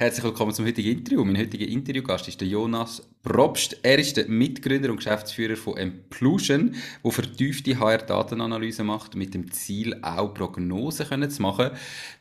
[0.00, 1.22] Herzlich willkommen zum heutigen Interview.
[1.26, 3.76] Mein heutiger Interviewgast ist der Jonas Probst.
[3.82, 10.02] Er ist der Mitgründer und Geschäftsführer von Emplusion, der vertiefte HR-Datenanalyse macht, mit dem Ziel,
[10.02, 11.72] auch Prognosen zu machen.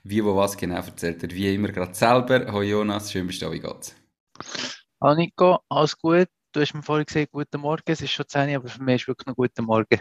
[0.03, 2.47] Wie, wo, was genau erzählt er, wie immer gerade selber.
[2.47, 3.95] Hallo Jonas, schön bist du da, wie geht's?
[4.99, 6.27] Hallo Nico, alles gut?
[6.51, 9.03] Du hast mir vorhin gesagt, guten Morgen, es ist schon 10 Uhr, aber für mich
[9.03, 9.97] ist wirklich noch guten Morgen.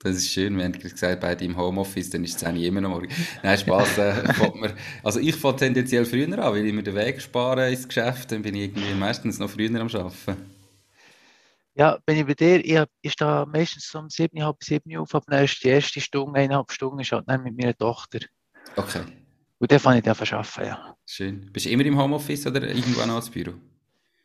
[0.00, 2.80] Das ist schön, wir haben gesagt, beide im Homeoffice, dann ist es 10 Uhr immer
[2.80, 3.08] noch morgen.
[3.42, 3.98] Nein, Spaß.
[3.98, 4.22] Äh,
[4.54, 8.30] man, also ich fange tendenziell früher an, weil ich mir den Weg spare ins Geschäft,
[8.30, 10.36] dann bin ich irgendwie meistens noch früher am Arbeiten.
[11.74, 15.14] Ja, bin ich bei dir, ich, ich stehe meistens um 7, halb 7 Uhr auf,
[15.14, 18.20] aber dann ist die erste Stunde, eineinhalb Stunden, ist halt dann mit meiner Tochter.
[18.76, 19.02] Okay.
[19.58, 20.96] Und dann fange ich dann arbeiten, ja.
[21.06, 21.50] Schön.
[21.52, 23.54] Bist du immer im Homeoffice oder irgendwo noch ins Büro?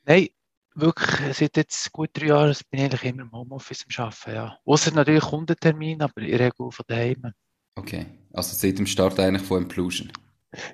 [0.05, 0.29] Nein,
[0.75, 4.57] wirklich seit jetzt gut drei Jahren bin ich eigentlich immer im Homeoffice am Arbeiten, ja.
[4.66, 7.33] Außer natürlich Kundentermin, aber in Regel von daheim.
[7.75, 10.11] Okay, also seit dem Start eigentlich von Implosion?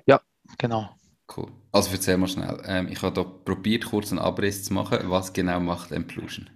[0.06, 0.20] Ja,
[0.58, 0.90] genau.
[1.34, 1.50] Cool.
[1.72, 2.60] Also erzähl mal schnell.
[2.66, 4.98] Ähm, ich habe da probiert, kurz einen Abriss zu machen.
[5.04, 6.50] Was genau macht Implosion?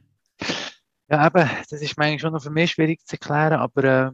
[1.08, 4.10] Ja, eben, das ist eigentlich schon noch für mich schwierig zu erklären, aber äh,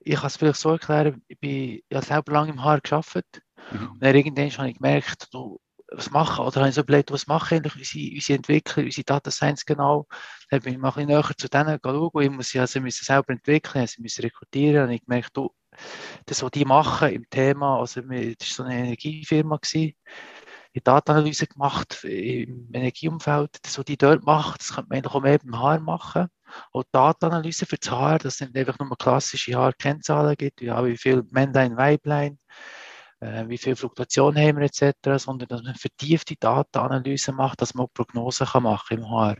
[0.00, 3.42] ich kann es vielleicht so erklären, ich bin ja selber lange im Haar gearbeitet
[3.72, 3.92] mhm.
[3.92, 5.58] und dann irgendwann habe ich gemerkt, du,
[5.94, 9.30] was machen, oder habe ich so überlegt, was machen eigentlich unsere, unsere Entwickler, unsere Data
[9.30, 10.06] Science genau.
[10.50, 13.04] Dann bin ich mal ein bisschen näher zu denen schauen, ich muss sie also müssen
[13.04, 15.50] selber entwickeln, sie müssen rekrutieren, und ich gemerkt, du,
[16.26, 19.94] das, was die machen im Thema, also das war so eine Energiefirma, gewesen,
[20.74, 25.20] die Datenanalyse gemacht im Energieumfeld, das, was die dort machen, das könnte man eigentlich auch
[25.20, 26.28] mehr beim HR machen.
[26.72, 31.76] Auch Datenanalyse für das HR, es nicht einfach nur klassische HR-Kennzahlen gibt, wie viel Männlein,
[31.76, 32.38] Weiblein,
[33.22, 37.86] äh, wie viel Fluktuation haben wir etc., sondern dass man vertiefte Datenanalyse macht, dass man
[37.86, 39.36] auch Prognosen kann machen im HR.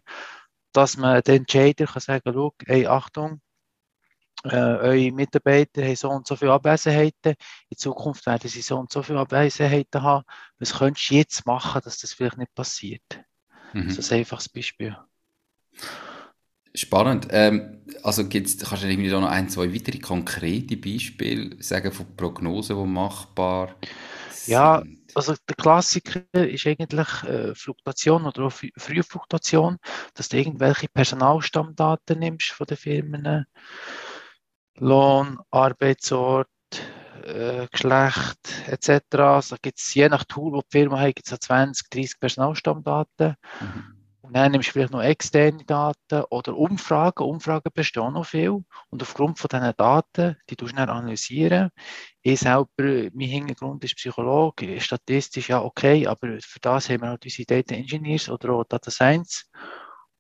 [0.73, 3.41] Dass man den Entscheider kann sagen, schau, hey, Achtung,
[4.45, 7.35] äh, eure Mitarbeiter haben so und so viele Abwesenheiten,
[7.69, 10.25] in Zukunft werden sie so und so viele Abwesenheiten haben.
[10.59, 13.21] Was könntest du jetzt machen, dass das vielleicht nicht passiert?
[13.73, 13.89] Mhm.
[13.89, 14.97] Das ist ein einfaches Beispiel.
[16.75, 17.29] Spannend.
[17.31, 22.17] Ähm, also gibt's, kannst du irgendwie da noch ein, zwei weitere konkrete Beispiele sagen von
[22.17, 23.75] Prognosen, die machbar
[24.31, 24.53] sind?
[24.53, 24.83] Ja,
[25.15, 29.79] also der Klassiker ist eigentlich äh, Fluktuation oder auch Frühfluktuation,
[30.15, 33.47] dass du irgendwelche Personalstammdaten nimmst von den Firmen,
[34.77, 36.49] Lohn, Arbeitsort,
[37.25, 39.03] äh, Geschlecht etc.
[39.19, 43.37] Also gibt es je nach Tool, wo die Firma hat, gibt es 20, 30 Personalstammdaten.
[43.61, 44.02] Mhm.
[44.33, 47.25] Dann nimmst du vielleicht noch externe Daten oder Umfragen.
[47.25, 48.65] Umfragen bestehen noch viel.
[48.91, 51.71] Und aufgrund von diesen Daten, die du schnell analysieren.
[52.23, 57.25] Ich selber, mein Hintergrund ist Psychologe, statistisch ja okay, aber für das haben wir halt
[57.25, 59.51] unsere Data Engineers oder auch Data Science.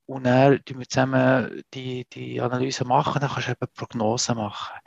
[0.06, 4.78] Und dann tun wir zusammen die, die Analyse machen, dann kannst du eben Prognosen machen.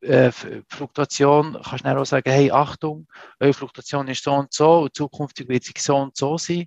[0.00, 0.30] Äh,
[0.68, 3.08] Fluktuation kannst du auch sagen, hey, Achtung,
[3.40, 6.66] eure Fluktuation ist so und so und zukünftig wird sie so und so sein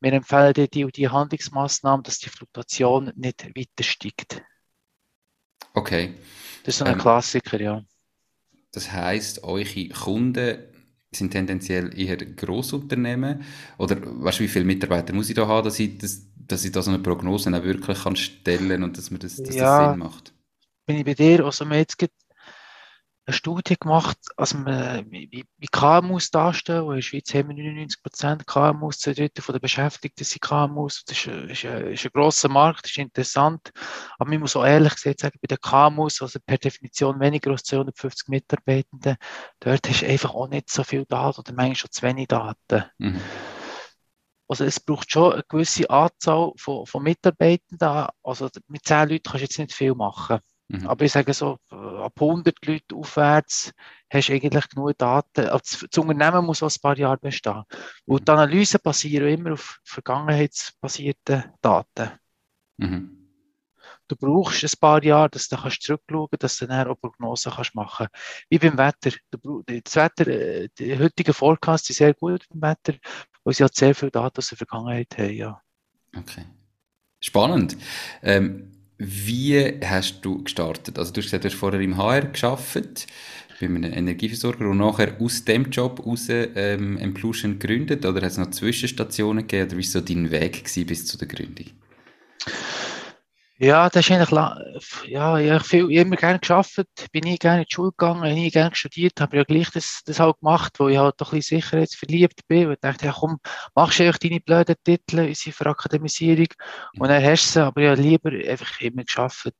[0.00, 4.42] wir empfehlen dir die, die Handlungsmaßnahmen, dass die Fluktuation nicht weiter steigt.
[5.74, 6.14] Okay.
[6.62, 7.82] Das ist so ein ähm, Klassiker, ja.
[8.72, 10.58] Das heißt, eure Kunden
[11.10, 13.42] sind tendenziell eher Grossunternehmen?
[13.78, 16.72] Oder weißt du, wie viele Mitarbeiter muss ich da haben, dass ich, das, dass ich
[16.72, 19.90] da so eine Prognose auch wirklich kann stellen und dass, mir das, dass ja, das
[19.90, 20.34] Sinn macht?
[20.86, 21.98] Bin ich bei dir, also wir jetzt
[23.28, 26.88] eine Studie gemacht, also wie, wie KMUs darstellen.
[26.88, 31.04] In der Schweiz haben wir 99 Prozent KMUs, zwei Drittel der Beschäftigten sind KMUs.
[31.04, 33.70] Das ist, ist, ein, ist ein grosser Markt, das ist interessant.
[34.18, 37.64] Aber man muss auch ehrlich gesagt sagen, bei den KMUs, also per Definition weniger als
[37.64, 39.16] 250 Mitarbeitenden,
[39.60, 42.84] dort hast du einfach auch nicht so viel Daten oder manchmal schon zu wenig Daten.
[42.96, 43.20] Mhm.
[44.48, 48.08] Also es braucht schon eine gewisse Anzahl von, von Mitarbeitenden.
[48.22, 50.38] Also mit 10 Leuten kannst du jetzt nicht viel machen.
[50.68, 50.86] Mhm.
[50.86, 53.72] Aber ich sage so, ab 100 Leuten aufwärts
[54.10, 55.46] hast du eigentlich genug Daten.
[55.48, 57.64] Also das Unternehmen muss auch ein paar Jahre bestehen.
[58.04, 62.10] Und die Analysen basieren immer auf vergangenheitsbasierten Daten.
[62.76, 63.14] Mhm.
[64.08, 67.52] Du brauchst ein paar Jahre, dass du kannst zurückschauen kannst, dass du dann auch Prognosen
[67.52, 68.08] kannst machen
[68.48, 69.10] Wie beim Wetter.
[69.30, 72.98] Das Wetter, äh, die heutigen Forecasts sind sehr gut beim Wetter,
[73.44, 75.32] weil sie halt sehr viele Daten aus der Vergangenheit haben.
[75.32, 75.62] Ja.
[76.16, 76.44] Okay.
[77.20, 77.76] Spannend.
[78.22, 80.98] Ähm, wie hast du gestartet?
[80.98, 83.06] Also du hast gesagt, du hast vorher im HR geschafft.
[83.60, 88.38] bei einem Energieversorger und nachher aus dem Job raus ähm, Emplusion gegründet oder hat es
[88.38, 91.66] noch Zwischenstationen gegeben oder wie war so dein Weg bis zu der Gründung?
[93.60, 94.30] Ja, das ist eigentlich,
[95.10, 98.50] ja, ich habe viel, immer gerne geschafft, bin nie gerne in die Schule gegangen, nie
[98.52, 101.60] gerne studiert, habe ja gleich das, das halt gemacht, wo ich halt doch ein bisschen
[101.60, 103.38] sicherheitsverliebt bin und dachte, ja komm,
[103.74, 106.46] machst du einfach deine blöden Titel, unsere Verakademisierung
[106.98, 109.50] und dann hast du sie, aber ja lieber einfach immer geschafft.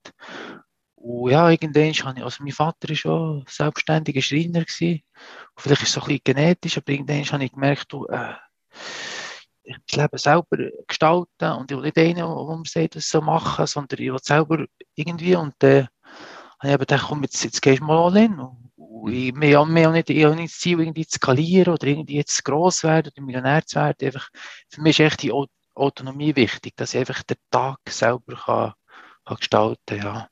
[0.97, 5.03] Und ja, irgendwann habe ich, also mein Vater war schon selbstständiger Schreiner gewesen,
[5.57, 8.35] und vielleicht ist es so ein bisschen genetisch, aber irgendwann habe ich gemerkt, du, äh,
[9.87, 13.67] das Leben selber gestalten und ich will nicht einen, der mir sagt, das so machen,
[13.67, 15.87] sondern ich will selber irgendwie und dann äh,
[16.61, 18.39] habe ich eben gedacht, komm, jetzt, jetzt gehst du mal all in.
[18.39, 21.87] Und, und ich, wir haben nicht, ich habe nicht das Ziel, irgendwie zu skalieren oder
[21.87, 24.07] irgendwie jetzt gross werden oder Millionär zu werden.
[24.07, 24.29] Einfach,
[24.69, 25.33] für mich ist echt die
[25.75, 28.73] Autonomie wichtig, dass ich einfach den Tag selber kann,
[29.25, 29.99] kann gestalten kann.
[29.99, 30.29] Ja.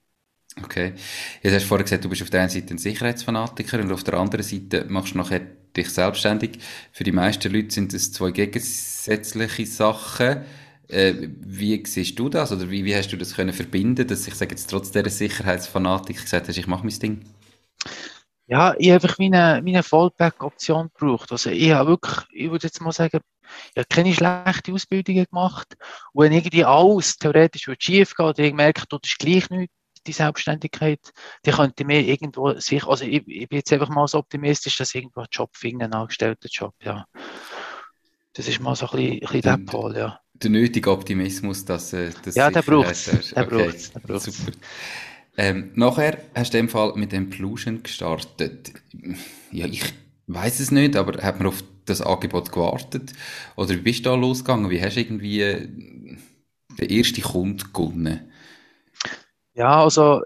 [0.62, 0.94] Okay.
[1.42, 4.04] Jetzt hast du vorhin gesagt, du bist auf der einen Seite ein Sicherheitsfanatiker und auf
[4.04, 5.42] der anderen Seite machst du nachher
[5.76, 6.58] dich selbstständig.
[6.92, 10.44] Für die meisten Leute sind das zwei gegensätzliche Sachen.
[10.88, 14.34] Äh, wie siehst du das oder wie, wie hast du das können verbinden, dass ich
[14.34, 17.24] sage jetzt trotz dieser Sicherheitsfanatik gesagt hast, ich mache mein Ding?
[18.48, 21.32] Ja, ich habe einfach meine, meine Fallback-Option gebraucht.
[21.32, 23.20] Also ich habe wirklich, ich würde jetzt mal sagen,
[23.74, 25.76] ich habe keine schlechte Ausbildungen gemacht.
[26.12, 29.74] Und wenn irgendwie alles theoretisch schief geht ich merke, du ist gleich nichts,
[30.06, 31.00] die Selbstständigkeit,
[31.44, 34.94] die könnte mir irgendwo sich, also ich, ich bin jetzt einfach mal so optimistisch, dass
[34.94, 37.04] ich irgendwo einen Job finde, einen angestellten Job, ja.
[38.32, 40.20] Das ist mal so ein bisschen, ein bisschen der Pol, ja.
[40.34, 43.04] Der nötige Optimismus, dass äh, das Ja, der braucht es.
[43.04, 43.64] Der okay.
[43.64, 44.24] braucht's, der braucht's.
[44.24, 44.52] Super.
[45.38, 48.72] Ähm, nachher hast du in dem Fall mit Emplusion gestartet.
[49.52, 49.82] Ja, ich
[50.26, 53.12] weiß es nicht, aber hat man auf das Angebot gewartet?
[53.56, 54.70] Oder wie bist du da losgegangen?
[54.70, 55.68] Wie hast du irgendwie äh,
[56.78, 58.32] den ersten Kunden gewonnen?
[59.56, 60.22] Ja, also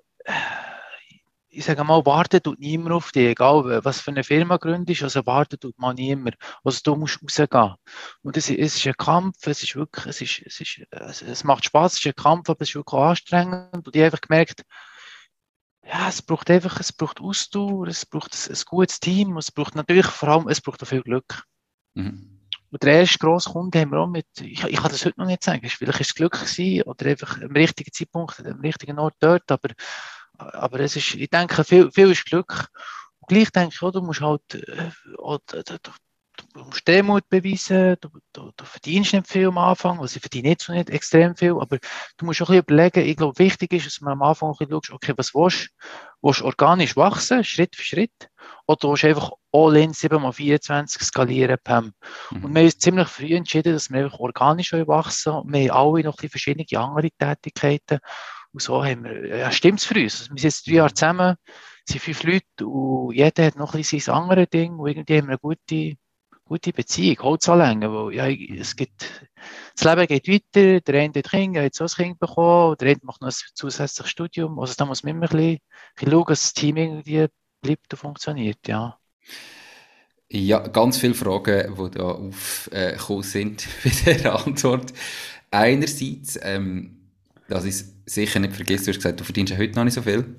[1.52, 5.24] ich sage mal, warten tut niemand auf dich, egal was für eine Firma gründest, also
[5.26, 6.36] warten tut man niemand.
[6.64, 7.74] Also du musst rausgehen.
[8.22, 11.64] Und es, es ist ein Kampf, es ist wirklich, es ist, es ist, es, macht
[11.64, 13.86] Spaß, es ist ein Kampf, aber es ist wirklich anstrengend.
[13.86, 14.64] Und ich habe einfach gemerkt,
[15.84, 19.76] ja, es braucht einfach, es braucht Ausdauer, es braucht ein, ein gutes Team, es braucht
[19.76, 21.44] natürlich vor allem, es braucht auch viel Glück.
[21.94, 22.39] Mhm.
[22.70, 25.26] Und der erste grosse Kunde haben wir auch mit, ich, ich kann das heute noch
[25.26, 29.16] nicht sagen, vielleicht ist es Glück gewesen oder einfach am richtigen Zeitpunkt, am richtigen Ort
[29.18, 29.70] dort, aber,
[30.38, 32.68] aber es ist, ich denke, viel, viel ist Glück.
[33.18, 34.90] Und gleich denke ich, auch, du musst halt, äh,
[36.54, 40.50] du musst Demut beweisen, du, du, du, verdienst nicht viel am Anfang, also ich verdiene
[40.50, 41.78] jetzt noch nicht extrem viel, aber
[42.16, 44.56] du musst auch ein bisschen überlegen, ich glaube, wichtig ist, dass man am Anfang ein
[44.58, 45.86] bisschen schaust, okay, was willst du?
[46.22, 48.30] Willst du organisch wachsen, Schritt für Schritt?
[48.66, 51.92] Oder willst du einfach all in 7x24 skalieren, Pam?
[52.30, 52.44] Mhm.
[52.44, 55.94] Und wir haben uns ziemlich früh entschieden, dass wir einfach organisch wachsen und wir haben
[55.94, 58.00] alle noch ein bisschen verschiedene andere Tätigkeiten.
[58.52, 60.20] Und so haben wir, ja, stimmt es für uns.
[60.20, 61.36] Also wir sind jetzt drei Jahre zusammen,
[61.84, 65.28] sind fünf Leute und jeder hat noch ein bisschen sein anderes Ding und irgendwie haben
[65.28, 65.96] wir eine gute
[66.50, 69.28] gute Beziehung, Holzanlängen, wo, ja, es gibt,
[69.76, 73.06] das Leben geht weiter, der eine hat Kinder, hat so ein Kind bekommen, der andere
[73.06, 75.60] macht noch ein zusätzliches Studium, also da muss man immer ein bisschen, ein
[75.94, 77.26] bisschen schauen, dass das Team irgendwie
[77.62, 78.98] bleibt und funktioniert, ja.
[80.28, 83.68] Ja, ganz viele Fragen, die da aufgekommen sind
[84.04, 84.92] bei der Antwort.
[85.52, 87.12] Einerseits, ähm,
[87.48, 90.02] dass ich sicher nicht vergessen, du hast gesagt, du verdienst ja heute noch nicht so
[90.02, 90.34] viel.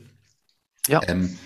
[0.87, 1.01] Ja.
[1.07, 1.37] Ähm,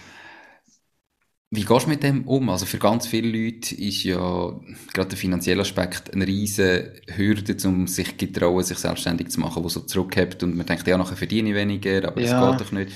[1.52, 2.50] wie gehst du mit dem um?
[2.50, 4.60] Also für ganz viele Leute ist ja
[4.94, 9.64] gerade der finanzielle Aspekt eine riesige Hürde, um sich zu trauen, sich selbstständig zu machen,
[9.64, 12.42] wo so zurückhebt und man denkt, ja, nachher verdiene ich weniger, aber ja.
[12.42, 12.92] das geht doch nicht.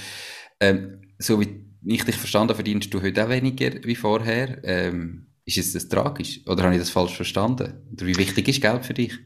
[0.60, 4.62] Ähm, so wie ich dich verstanden verdienst du heute auch weniger wie vorher.
[4.63, 6.41] Ähm, ist es das tragisch?
[6.46, 7.88] Oder habe ich das falsch verstanden?
[7.94, 9.18] Oder wie wichtig ist Geld für dich?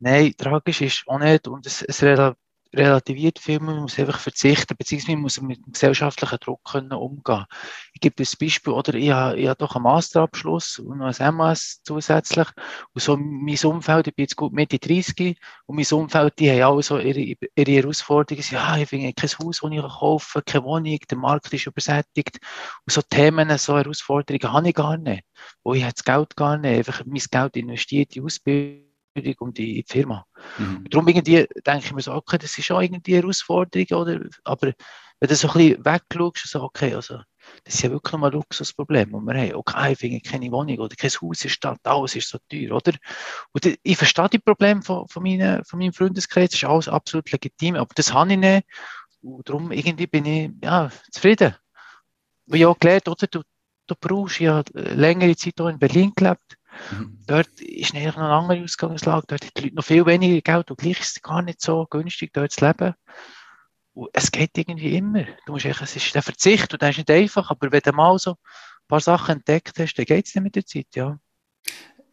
[0.00, 1.48] Nein, tragisch ist auch nicht.
[1.48, 2.02] Und es, es
[2.74, 7.46] relativiert viel, man muss einfach verzichten, beziehungsweise man muss mit dem gesellschaftlichen Druck können umgehen.
[7.94, 8.94] Ich gebe das Beispiel, oder?
[8.94, 12.46] Ich habe, ich habe doch einen Masterabschluss und noch ein MS zusätzlich.
[12.92, 16.72] Und so mein Umfeld, ich bin jetzt gut Mitte 30 und mein Umfeld, die haben
[16.72, 20.98] alle so ihre, ihre Herausforderungen, ja, ich finde kein Haus, das ich kaufen keine Wohnung,
[21.10, 22.38] der Markt ist übersättigt.
[22.86, 25.24] Und so Themen, so Herausforderungen habe ich gar nicht,
[25.64, 28.87] wo ich das Geld gar nicht, einfach mein Geld investiert in Ausbildung
[29.38, 30.26] und die, Firma.
[30.58, 30.84] Mhm.
[30.90, 34.20] Darum irgendwie denke ich mir so, okay, das ist schon irgendwie eine Herausforderung, oder?
[34.44, 34.72] aber
[35.20, 37.20] wenn du so ein bisschen wegschaust, so, okay, also,
[37.64, 39.54] das ist ja wirklich mal ein Luxusproblem, das wir haben.
[39.54, 42.72] Okay, ich finde keine Wohnung oder kein Haus in der Stadt, alles ist so teuer,
[42.72, 42.92] oder?
[43.52, 47.32] Und ich verstehe die Probleme von, von, meinen, von meinem Freundeskreis, das ist alles absolut
[47.32, 48.66] legitim, aber das habe ich nicht.
[49.22, 51.56] Und darum irgendwie bin ich ja, zufrieden.
[52.46, 53.26] Wie ich auch gelernt, oder?
[53.26, 53.42] Du,
[53.88, 56.57] du brauchst ja längere Zeit hier in Berlin gelebt.
[56.90, 57.18] Mhm.
[57.26, 59.26] Dort ist noch eine andere Ausgangslage.
[59.28, 61.86] Dort haben die Leute noch viel weniger Geld und gleich ist es gar nicht so
[61.88, 62.94] günstig, dort zu leben.
[63.94, 65.24] Und es geht irgendwie immer.
[65.46, 67.92] Du musst echt, es ist der Verzicht und das ist nicht einfach, aber wenn du
[67.92, 68.36] mal so ein
[68.88, 71.18] paar Sachen entdeckt hast, dann geht es nicht mit der Zeit, ja.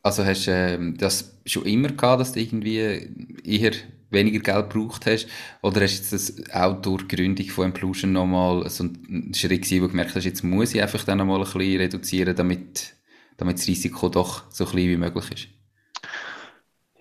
[0.01, 3.09] Also hast du äh, das schon immer gehabt, dass du irgendwie
[3.43, 3.71] eher
[4.11, 5.27] weniger Geld gebraucht hast?
[5.61, 9.81] Oder hast du das auch durch die Gründung von Implusion nochmal so einen Schritt gewesen,
[9.81, 12.94] wo du gemerkt hast, jetzt muss ich einfach dann nochmal ein bisschen reduzieren, damit,
[13.37, 15.47] damit das Risiko doch so klein wie möglich ist?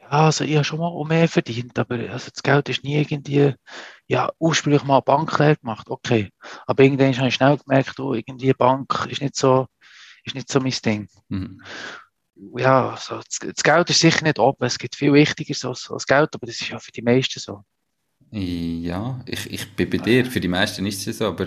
[0.00, 3.54] Ja, also ich habe schon mal mehr verdient, aber also das Geld ist nie irgendwie,
[4.06, 6.30] ja, ursprünglich mal Bank leer gemacht, okay.
[6.66, 9.66] Aber irgendwann habe ich schnell gemerkt, oh, irgendwie Bank ist nicht so,
[10.24, 11.08] ist nicht so mein Ding.
[11.28, 11.60] Mhm
[12.56, 14.64] ja, also das, Geld ist sicher nicht oben.
[14.64, 17.64] Es gibt viel Wichtigeres als, als Geld, aber das ist ja für die meisten so.
[18.30, 20.26] Ja, ich, ich bin bei dir.
[20.26, 21.46] Für die meisten ist es so, aber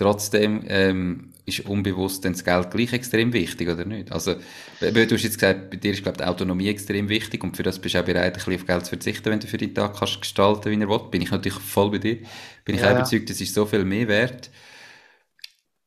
[0.00, 4.12] trotzdem ähm, ist unbewusst dann das Geld gleich extrem wichtig, oder nicht?
[4.12, 4.34] Also,
[4.80, 7.78] du hast jetzt gesagt, bei dir ist, glaube die Autonomie extrem wichtig und für das
[7.78, 9.96] bist du auch bereit, ein bisschen auf Geld zu verzichten, wenn du für deinen Tag
[9.96, 11.10] kannst gestalten, wie er will.
[11.10, 12.18] Bin ich natürlich voll bei dir.
[12.64, 14.50] Bin ich ja, auch überzeugt, das ist so viel mehr wert.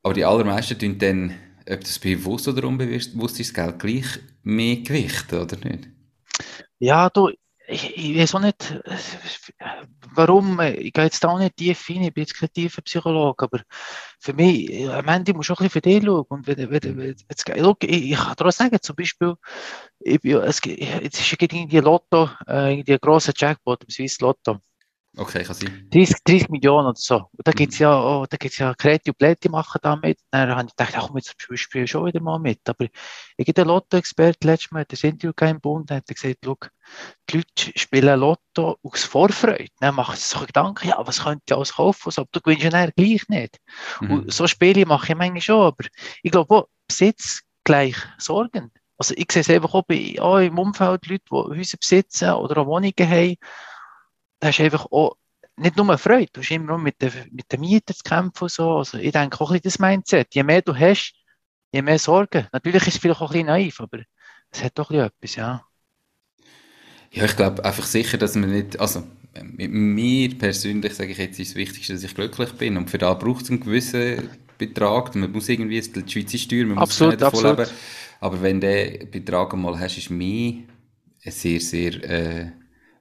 [0.03, 1.33] Aber die allermeisten tun dann
[1.69, 4.05] ob das bewusst oder unbewusst ist, Geld gleich
[4.43, 5.87] mehr Gewicht, oder nicht?
[6.79, 7.29] Ja, du,
[7.67, 8.81] ich, ich weiß auch nicht,
[10.13, 13.45] warum, ich gehe jetzt da auch nicht tief rein, ich bin jetzt kein tiefer Psychologe,
[13.45, 13.61] aber
[14.19, 16.25] für mich, am Ende muss ich auch ein bisschen für dich schauen.
[16.27, 19.35] Und wenn, wenn, jetzt, look, ich, ich kann dir auch sagen, zum Beispiel,
[19.99, 24.59] ich, es, jetzt ist irgendwie Lotto, äh, irgendwie ein grosser Jackpot, im Swiss Lotto.
[25.15, 25.87] Okay, kann sein.
[25.91, 27.15] 30, 30 Millionen oder so.
[27.17, 27.55] Und da mhm.
[27.55, 30.19] gibt es ja, oh, da gibt's ja Kreative Plätte machen damit.
[30.31, 32.67] Dann habe ich gedacht, ach, komm, jetzt spiele ich schon wieder mal mit.
[32.67, 32.87] Aber
[33.37, 36.57] ich der Lotto-Experte letztes Mal, der Interview im Bund, hat gesagt, schau,
[37.29, 39.67] die Leute spielen Lotto aus Vorfreude.
[39.79, 42.01] Dann machen sie sich Gedanken, ja, was könnte ich alles kaufen?
[42.05, 43.59] Also, du gewinnst ja gleich nicht.
[44.01, 44.11] Mhm.
[44.11, 45.85] Und so Spiele mache ich manchmal schon, aber
[46.23, 48.71] ich glaube auch, Besitz gleich Sorgen.
[48.97, 52.61] Also ich sehe es einfach auch, bei, auch im Umfeld Leute, die Häuser besitzen oder
[52.61, 53.35] auch Wohnungen haben,
[54.43, 55.17] hast du einfach auch
[55.55, 58.77] nicht nur Freude, du hast immer mit den, mit den Mietern zu kämpfen und so.
[58.77, 60.33] Also ich denke auch ein bisschen das Mindset.
[60.33, 61.13] Je mehr du hast,
[61.71, 62.47] je mehr Sorgen.
[62.51, 63.99] Natürlich ist es vielleicht auch ein bisschen naiv, aber
[64.49, 65.65] es hat doch ein etwas, ja.
[67.11, 69.03] Ja, ich glaube einfach sicher, dass man nicht, also
[69.41, 72.97] mit mir persönlich sage ich jetzt, ist das Wichtigste, dass ich glücklich bin und für
[72.97, 77.33] da braucht es einen gewissen Betrag, man muss irgendwie die Schweizer Steuer, man absolut, muss
[77.33, 77.71] nicht davon leben,
[78.19, 80.63] aber wenn du den Betrag einmal hast, ist mir
[81.19, 82.51] sehr, sehr äh,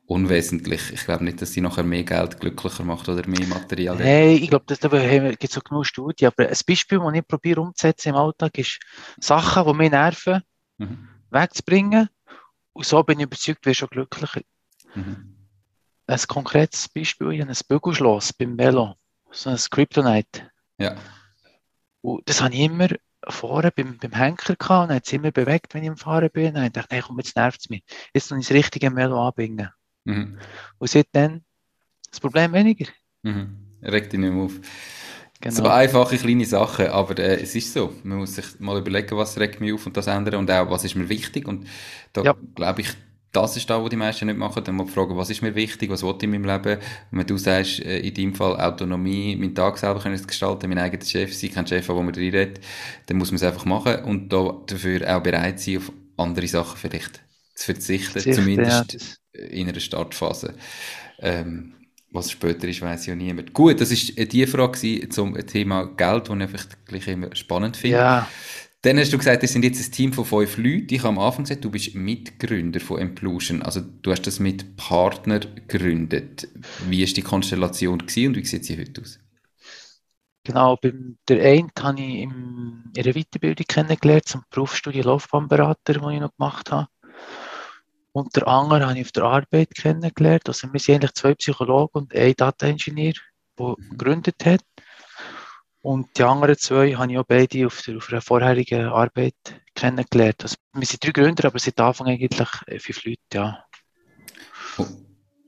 [0.06, 0.92] unwesentlich.
[0.92, 3.98] Ich glaube nicht, dass sie nachher mehr Geld glücklicher macht oder mehr Material.
[3.98, 4.88] Hey, ich glaube, da
[5.30, 6.28] gibt es auch genug Studien.
[6.28, 8.78] Aber ein Beispiel, das ich probiere umzusetzen im Alltag, ist
[9.20, 10.42] Sachen, die mich nerven,
[10.78, 11.08] mhm.
[11.30, 12.08] wegzubringen.
[12.72, 14.42] Und so bin ich überzeugt, wäre schon glücklicher.
[14.94, 15.36] Mhm.
[16.06, 18.94] Ein konkretes Beispiel, ich habe ein Bügelschloss beim Velo,
[19.30, 20.50] so ein Kryptonite.
[20.78, 20.96] Ja.
[22.00, 22.88] Und das habe ich immer
[23.28, 26.56] vorne beim, beim Henker gehabt und hat es immer bewegt, wenn ich am Fahren bin.
[26.56, 27.84] Und ich dachte, hey, komm, jetzt nervt es mich.
[28.12, 29.70] Jetzt muss ich das richtige Velo anbinden.
[30.04, 30.38] Mhm.
[30.78, 31.42] Und seitdem
[32.10, 32.86] das Problem weniger.
[33.22, 33.56] Mhm.
[33.82, 34.60] Regt dich nicht mehr auf.
[35.40, 35.56] Genau.
[35.56, 37.92] So einfache kleine Sachen, aber äh, es ist so.
[38.04, 40.84] Man muss sich mal überlegen, was regt mich auf und das ändern und auch, was
[40.84, 41.48] ist mir wichtig.
[41.48, 41.66] Und
[42.12, 42.36] da ja.
[42.54, 42.90] glaube ich,
[43.32, 44.62] das ist da, was die meisten nicht machen.
[44.62, 46.78] Dann mal fragen, was ist mir wichtig, was will ich in meinem Leben.
[47.10, 50.78] Und wenn du sagst, äh, in deinem Fall Autonomie, meinen Tag selber können gestalten, mein
[50.78, 52.60] eigener Chef sein, kein Chef, wo man reinredet,
[53.06, 56.76] dann muss man es einfach machen und da dafür auch bereit sein, auf andere Sachen
[56.76, 57.20] vielleicht
[57.54, 58.92] zu verzichten, Verzichte, zumindest.
[58.92, 58.98] Ja,
[59.32, 60.54] in einer Startphase.
[61.18, 61.74] Ähm,
[62.10, 63.54] was später ist, weiß ja niemand.
[63.54, 67.96] Gut, das ist die Frage zum Thema Geld, die ich einfach gleich immer spannend finde.
[67.96, 68.28] Ja.
[68.82, 70.88] Dann hast du gesagt, es sind jetzt ein Team von fünf Leuten.
[70.90, 73.62] Ich habe am Anfang gesagt, du bist Mitgründer von Emplusion.
[73.62, 76.48] Also du hast das mit Partner gegründet.
[76.88, 79.20] Wie war die Konstellation gewesen und wie sieht sie heute aus?
[80.44, 86.20] Genau, beim der einen habe ich in ihrer Weiterbildung kennengelernt, zum Berufsstudie Laufbahnberater, den ich
[86.20, 86.88] noch gemacht habe.
[88.12, 90.46] Und der andere habe ich auf der Arbeit kennengelernt.
[90.46, 93.14] Also wir sind eigentlich zwei Psychologen und ein Data-Engineer,
[93.58, 93.90] der mhm.
[93.90, 94.60] gegründet hat.
[95.80, 99.34] Und die anderen zwei habe ich auch beide auf, der, auf einer vorherigen Arbeit
[99.74, 100.42] kennengelernt.
[100.42, 103.64] Also wir sind drei Gründer, aber seit Anfang eigentlich äh, fünf Leute, ja.
[104.78, 104.86] Oh.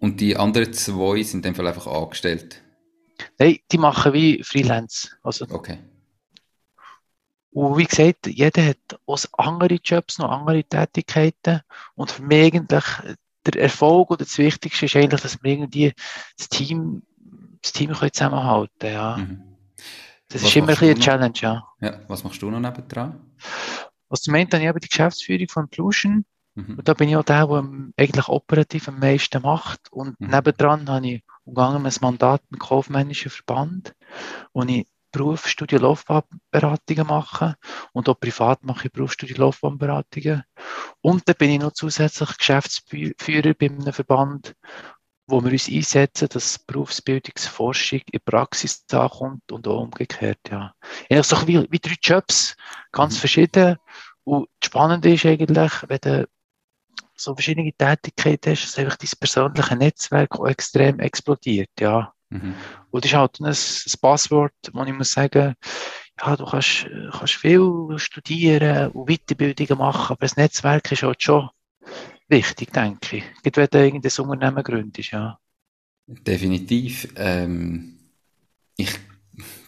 [0.01, 2.63] Und die anderen zwei sind einfach einfach angestellt?
[3.39, 5.11] Nein, die machen wie Freelance.
[5.23, 5.79] Also okay.
[7.55, 11.61] Und wie gesagt, jeder hat auch andere Jobs, noch andere Tätigkeiten.
[11.95, 12.85] Und für mich eigentlich
[13.47, 15.93] der Erfolg oder das Wichtigste ist eigentlich, dass wir irgendwie
[16.37, 17.03] das Team,
[17.63, 18.93] das Team zusammenhalten können.
[18.93, 19.17] Ja.
[19.17, 19.43] Mhm.
[20.31, 21.63] Das was ist immer ein eine Challenge, ja.
[21.81, 22.01] ja.
[22.09, 23.21] Was machst du noch nebendran?
[24.09, 26.25] Was zum einen habe ich eben die Geschäftsführung von Implusion.
[26.57, 26.79] Mhm.
[26.79, 29.93] Und da bin ich auch der, der eigentlich operativ am meisten macht.
[29.93, 30.27] Und mhm.
[30.27, 33.95] nebendran habe ich umgangen ein Mandat im kaufmännischen Verband,
[34.53, 37.55] wo ich Berufsstudie Laufbahnberatungen machen
[37.93, 40.43] und auch privat mache ich Berufsstudie Laufbahnberatungen.
[41.01, 44.57] Und dann bin ich noch zusätzlich Geschäftsführer bei einem Verband,
[45.29, 50.41] wo wir uns einsetzen, dass Berufsbildungsforschung in Praxis ankommt und auch umgekehrt.
[50.51, 50.75] Ja.
[51.09, 52.57] Eigentlich so wie, wie drei Jobs,
[52.91, 53.19] ganz mhm.
[53.21, 53.77] verschieden.
[54.25, 56.29] Und das Spannende ist eigentlich, wenn du
[57.15, 61.71] so verschiedene Tätigkeiten hast, dass einfach dein persönliche Netzwerk auch extrem explodiert.
[61.79, 62.13] Ja.
[62.35, 62.55] Mhm.
[62.91, 65.55] Und das ist halt ein, ein Passwort, wo ich muss sagen,
[66.21, 71.49] ja, du kannst, kannst viel studieren und Weiterbildungen machen, aber das Netzwerk ist halt schon
[72.29, 73.25] wichtig, denke ich.
[73.43, 75.39] Gerade wenn du irgendein Unternehmen gründest, ja.
[76.07, 77.09] Definitiv.
[77.17, 77.99] Ähm,
[78.77, 78.91] ich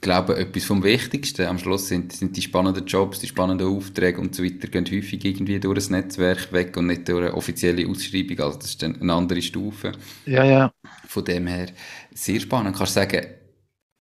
[0.06, 4.36] glaube, etwas vom Wichtigsten am Schluss sind, sind die spannenden Jobs, die spannenden Aufträge und
[4.36, 8.38] so weiter, gehen häufig irgendwie durch das Netzwerk weg und nicht durch eine offizielle Ausschreibung.
[8.38, 9.90] Also das ist dann eine andere Stufe.
[10.24, 10.72] Ja, ja.
[11.08, 11.66] Von dem her
[12.14, 12.76] sehr spannend.
[12.76, 13.26] Kannst du sagen,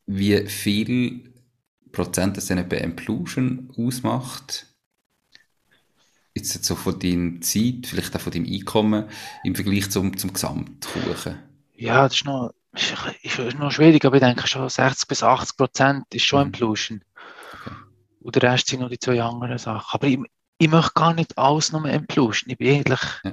[0.06, 1.34] wie viel
[1.92, 4.68] Prozent das dann bei Implosion ausmacht?
[6.36, 9.06] Jetzt so von deiner Zeit, vielleicht auch von deinem Einkommen
[9.44, 11.40] im Vergleich zum, zum Gesamtkuchen?
[11.74, 15.58] Ja, das ist noch ist, ist noch schwierig, aber ich denke schon 60 bis 80
[15.58, 16.46] Prozent ist schon mhm.
[16.48, 17.04] Implosion.
[17.54, 17.76] Okay.
[18.22, 19.86] Und der Rest sind noch die zwei anderen Sachen.
[19.92, 20.20] Aber ich,
[20.58, 22.52] ich möchte gar nicht alles nur Implosion.
[22.52, 23.32] Ich bin eigentlich, ja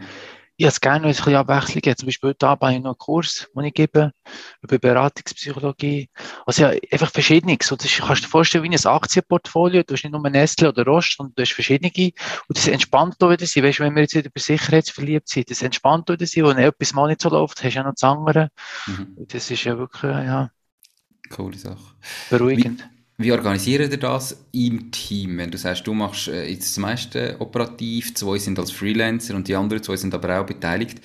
[0.57, 1.99] ich es gerne, wenn es ein bisschen Abwechslung gibt.
[1.99, 4.13] Zum Beispiel heute Abend habe ich noch einen Kurs, den ich gebe,
[4.61, 6.11] über Beratungspsychologie.
[6.47, 7.67] Also ja, einfach verschiedenes.
[7.67, 9.83] So, das kannst du dir vorstellen wie ein Aktienportfolio.
[9.83, 11.91] Du hast nicht nur Nestle oder Roche, sondern du hast verschiedene.
[12.49, 13.63] Und das entspannt auch wieder sein.
[13.63, 16.45] Weißt du, wenn wir jetzt wieder über Sicherheitsverliebt sind, das entspannt auch wieder sein.
[16.45, 18.51] Wenn etwas mal nicht so läuft, hast du ja noch das andere.
[18.87, 19.17] Mhm.
[19.29, 20.51] Das ist ja wirklich, ja.
[21.31, 21.97] Coole Sache.
[22.31, 22.89] Beruhigend.
[23.19, 25.39] Wie organisiert ihr das im Team?
[25.39, 29.49] Wenn du sagst, du machst äh, jetzt das meiste operativ, zwei sind als Freelancer und
[29.49, 31.01] die anderen zwei sind aber auch beteiligt,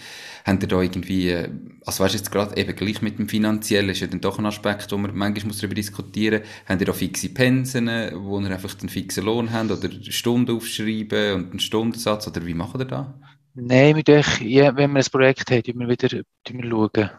[0.46, 1.50] habt ihr da irgendwie, äh,
[1.86, 4.46] also weißt du jetzt gerade eben gleich mit dem Finanziellen, ist ja dann doch ein
[4.46, 8.52] Aspekt, wo man manchmal muss darüber diskutieren muss, habt ihr da fixe Pensen, wo ihr
[8.52, 12.86] einfach einen fixen Lohn habt oder Stunden aufschreiben und einen Stundensatz oder wie macht ihr
[12.86, 13.06] das?
[13.54, 17.10] Nein, wir durch, ja, wenn wir ein Projekt haben, wir wieder schauen.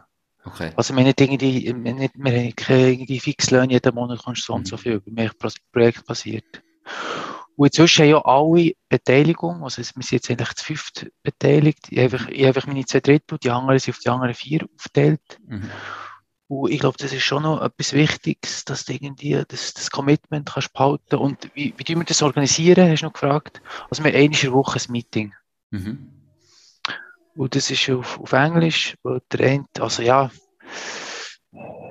[0.45, 0.73] Okay.
[0.77, 4.59] Also nicht irgendwie, wir, nicht, keine irgendwie Fixlöhne, jeden Monat kannst du so mhm.
[4.59, 5.33] und so viel über mich
[5.73, 6.63] projektbasiert.
[7.57, 11.89] Und inzwischen haben ja alle Beteiligung, also wir sind jetzt eigentlich zu fünft beteiligt.
[11.91, 14.35] Ich habe einfach, ich habe einfach meine zwei Drittel, die anderen sind auf die anderen
[14.35, 15.41] vier aufgeteilt.
[15.47, 15.69] Mhm.
[16.47, 20.49] Und ich glaube, das ist schon noch etwas Wichtiges, dass du irgendwie das, das Commitment
[20.51, 23.61] kannst behalten Und wie, wie wir das organisieren, hast du noch gefragt.
[23.91, 25.35] Also wir haben einmal in der Woche ein Meeting.
[25.71, 26.18] Mhm.
[27.39, 30.29] Und das ist auf, auf Englisch, wo der eine, also ja,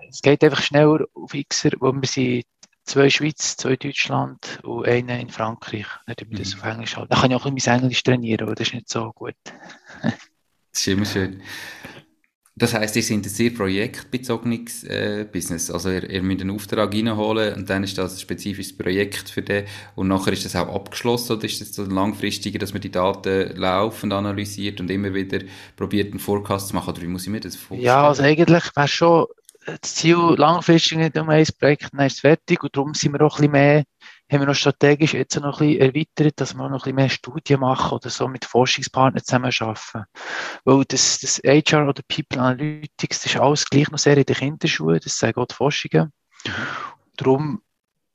[0.10, 2.44] es geht einfach schneller auf Xer, wo wir sind
[2.84, 5.88] zwei Schweiz, zwei Deutschland und eine in Frankreich.
[6.06, 6.62] Nicht über das mhm.
[6.62, 7.10] auf Englisch halt.
[7.10, 9.36] Da kann ich auch ein bisschen mein Englisch trainieren, aber das ist nicht so gut.
[10.04, 10.14] das
[10.74, 11.42] ist immer schön.
[12.60, 15.70] Das heisst, ihr seid ein sehr projektbezogenes äh, Business.
[15.70, 19.44] Also ihr, ihr müsst einen Auftrag reinholen und dann ist das ein spezifisches Projekt für
[19.44, 19.66] den
[19.96, 23.56] und nachher ist das auch abgeschlossen oder ist das so langfristiger, dass man die Daten
[23.56, 25.40] laufend analysiert und immer wieder
[25.76, 26.90] probiert, einen Forecast zu machen?
[26.90, 27.86] Oder wie muss ich mir das vorstellen?
[27.86, 29.28] Ja, also eigentlich wäre schon
[29.68, 33.22] das Ziel langfristig nicht um ein Projekt, dann ist es fertig und darum sind wir
[33.22, 33.84] auch ein bisschen mehr
[34.30, 37.10] haben wir noch strategisch jetzt noch ein bisschen erweitert, dass wir noch ein bisschen mehr
[37.10, 40.06] Studien machen oder so mit Forschungspartnern zusammenarbeiten.
[40.66, 44.36] Weil das, das HR oder People Analytics, das ist alles gleich noch sehr in den
[44.36, 46.12] Kinderschuhen, das sagen auch die Forschungen.
[46.46, 46.52] Mhm.
[47.16, 47.62] Darum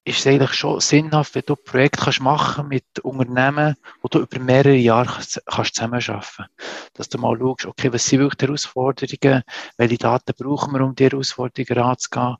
[0.05, 4.19] ist es eigentlich schon sinnhaft, wenn du ein Projekt kannst machen mit Unternehmen, wo du
[4.19, 6.51] über mehrere Jahre kannst zusammenarbeiten kannst.
[6.95, 9.43] Dass du mal schaust, okay, was sind wirklich die Herausforderungen,
[9.77, 12.37] welche Daten brauchen wir, um die Herausforderungen anzugehen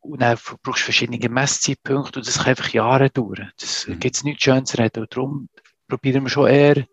[0.00, 3.52] und dann brauchst du verschiedene Messzeitpunkte und das kann einfach Jahre dauern.
[3.58, 4.00] Das mhm.
[4.00, 5.02] gibt es nichts schön zu reden.
[5.02, 5.48] Und darum
[5.88, 6.86] probieren wir schon eher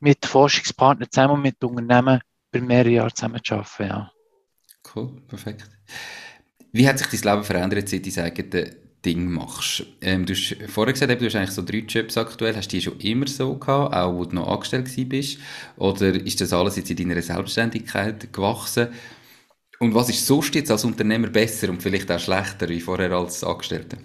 [0.00, 2.20] mit Forschungspartnern zusammen und mit Unternehmen
[2.52, 3.88] über mehrere Jahre zusammen zu arbeiten.
[3.88, 4.12] Ja.
[4.94, 5.68] Cool, perfekt.
[6.72, 9.84] Wie hat sich dein Leben verändert, seit du dein eigenes Ding machst?
[10.00, 12.56] Ähm, du hast vorher gesagt, du hast eigentlich so drei Jobs aktuell.
[12.56, 15.38] Hast du die schon immer so gehabt, auch wo du noch angestellt bist?
[15.76, 18.88] Oder ist das alles jetzt in deiner Selbstständigkeit gewachsen?
[19.84, 23.44] Und was ist sonst jetzt als Unternehmer besser und vielleicht auch schlechter wie vorher als
[23.44, 23.98] Angestellter?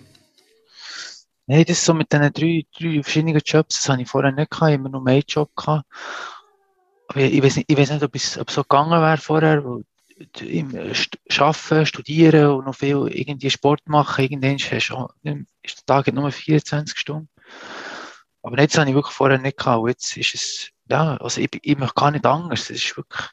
[1.47, 4.51] Nein, das ist so mit diesen drei, drei verschiedenen Jobs, das habe ich vorher nicht
[4.51, 5.85] gehabt, immer nur einen Job gehabt.
[7.07, 9.63] Aber ich weiß nicht, ich weiß nicht ob, es, ob so gegangen wäre vorher,
[10.41, 14.91] im Arbeiten, Studieren und noch viel irgendwie Sport machen, irgendwann hast
[15.63, 17.29] ist der Tag nur 24 Stunden.
[18.43, 19.87] Aber jetzt habe ich wirklich vorher nicht gehabt.
[19.87, 22.69] jetzt ist es, ja, also ich, ich möchte gar nicht anders.
[22.69, 23.29] Es ist wirklich,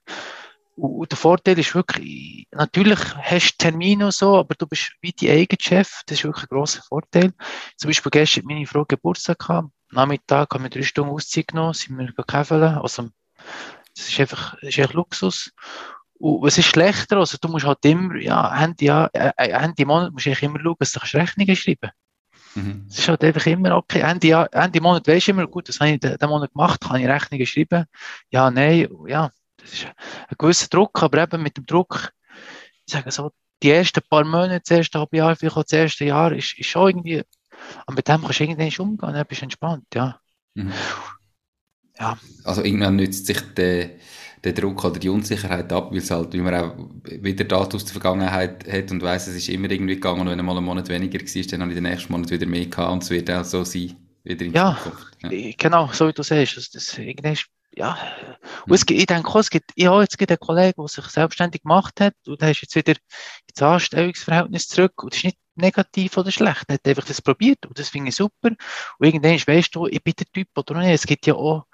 [0.76, 5.12] und der Vorteil ist wirklich, natürlich hast du Termine und so, aber du bist wie
[5.12, 6.02] dein eigener Chef.
[6.04, 7.32] Das ist wirklich ein grosser Vorteil.
[7.78, 9.70] Zum Beispiel gestern hat meine Frau Geburtstag gehabt.
[9.90, 12.62] Am Nachmittag haben wir drei Stunden Auszeit genommen, sind wir gekäfeln.
[12.62, 13.08] Also,
[13.96, 15.50] das ist einfach, das ist echt Luxus.
[16.18, 17.16] Und was ist schlechter?
[17.16, 20.76] Also, du musst halt immer, ja, Ende, ja, äh, Ende Monat musst du immer schauen,
[20.78, 21.90] dass du Rechnungen schreiben
[22.54, 22.86] mhm.
[22.90, 25.80] Es ist halt einfach immer, okay, Ende, ja, Ende Monat weisst du immer, gut, das
[25.80, 27.86] habe ich den Monat gemacht, kann ich Rechnungen schreiben?
[28.28, 29.30] Ja, nein, ja,
[29.66, 32.12] das ist ein gewisser Druck, aber eben mit dem Druck,
[32.86, 36.04] ich sage so, die ersten paar Monate, das erste halbe Jahr, vielleicht auch das erste
[36.04, 37.22] Jahr, ist, ist schon irgendwie,
[37.86, 40.20] und mit dem kannst du irgendwie umgehen, dann bist du entspannt, ja.
[40.54, 40.72] Mhm.
[41.98, 42.18] ja.
[42.44, 43.90] Also irgendwann nützt sich der,
[44.44, 47.84] der Druck oder die Unsicherheit ab, weil es halt, wie man auch wieder Daten aus
[47.84, 50.88] der Vergangenheit hat und weiss, es ist immer irgendwie gegangen und wenn einmal einen Monat
[50.88, 53.44] weniger war, dann habe ich den nächsten Monat wieder mehr gehabt und es wird auch
[53.44, 55.16] so sein, wieder in ja, Zukunft.
[55.22, 57.36] Ja, genau, so wie du sagst, also das, irgendwann
[57.76, 57.98] ja,
[58.66, 61.62] und es gibt, ich denke auch, es gibt, habe jetzt einen Kollegen, der sich selbstständig
[61.62, 62.94] gemacht hat und der ist jetzt wieder
[63.48, 67.64] ins Anstellungsverhältnis zurück und das ist nicht negativ oder schlecht, er hat einfach das probiert
[67.66, 68.58] und das finde ich super und
[68.98, 71.66] irgendwann weißt du, ich bin der Typ oder nicht, es gibt ja auch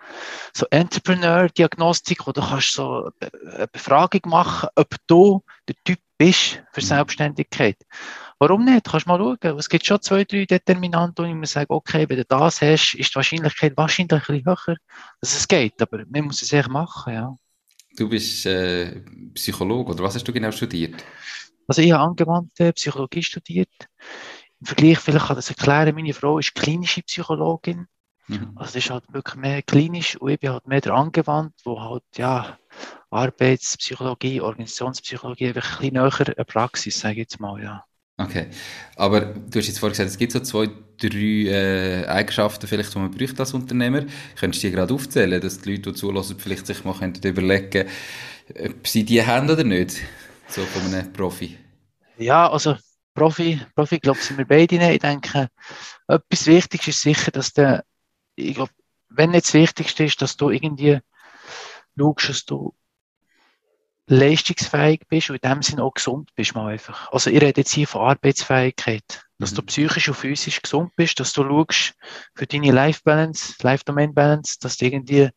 [0.52, 6.80] so Entrepreneur-Diagnostik, wo du kannst so eine Befragung machen, ob du der Typ bist für
[6.80, 6.86] mhm.
[6.86, 7.76] Selbstständigkeit.
[8.42, 8.86] Warum nicht?
[8.90, 9.56] Kannst du mal schauen.
[9.56, 12.94] Es gibt schon zwei, drei Determinanten, wo ich mir sage, okay, wenn du das hast,
[12.94, 14.76] ist die Wahrscheinlichkeit wahrscheinlich ein bisschen höher,
[15.20, 15.80] dass es geht.
[15.80, 17.36] Aber man muss es echt machen, ja.
[17.96, 19.00] Du bist äh,
[19.34, 21.04] Psychologe, oder was hast du genau studiert?
[21.68, 23.70] Also ich habe angewandte Psychologie studiert.
[24.58, 27.86] Im Vergleich, vielleicht kann das erklären, meine Frau ist klinische Psychologin.
[28.26, 28.54] Mhm.
[28.56, 31.80] Also das ist halt wirklich mehr klinisch und ich bin halt mehr der angewandt, wo
[31.80, 32.58] halt, ja,
[33.08, 37.84] Arbeitspsychologie, Organisationspsychologie, einfach ein bisschen näher eine Praxis, sage ich jetzt mal, ja.
[38.24, 38.46] Okay.
[38.96, 42.98] Aber du hast jetzt vorhin gesagt, es gibt so zwei, drei äh, Eigenschaften, vielleicht, die
[42.98, 44.04] man bräuchte als Unternehmer.
[44.38, 47.88] Könntest du die gerade aufzählen, dass die Leute, die zulassen, vielleicht sich mal überlegen
[48.58, 49.98] ob sie die haben oder nicht?
[50.48, 51.56] So von einem Profi.
[52.18, 52.76] Ja, also
[53.14, 54.90] Profi, Profi glaube sind wir beide nicht.
[54.90, 55.48] Ich denke,
[56.08, 57.84] etwas Wichtiges ist sicher, dass der,
[58.36, 58.72] ich glaube,
[59.08, 61.00] wenn nicht das Wichtigste ist, dass du irgendwie
[61.98, 62.74] schaust, dass du
[64.06, 67.10] leistungsfähig bist und in dem Sinne auch gesund bist mal einfach.
[67.12, 69.56] Also ich rede jetzt hier von Arbeitsfähigkeit, dass mhm.
[69.56, 71.94] du psychisch und physisch gesund bist, dass du schaust
[72.34, 75.30] für deine Life Balance, Life Domain Balance, dass du irgendwie,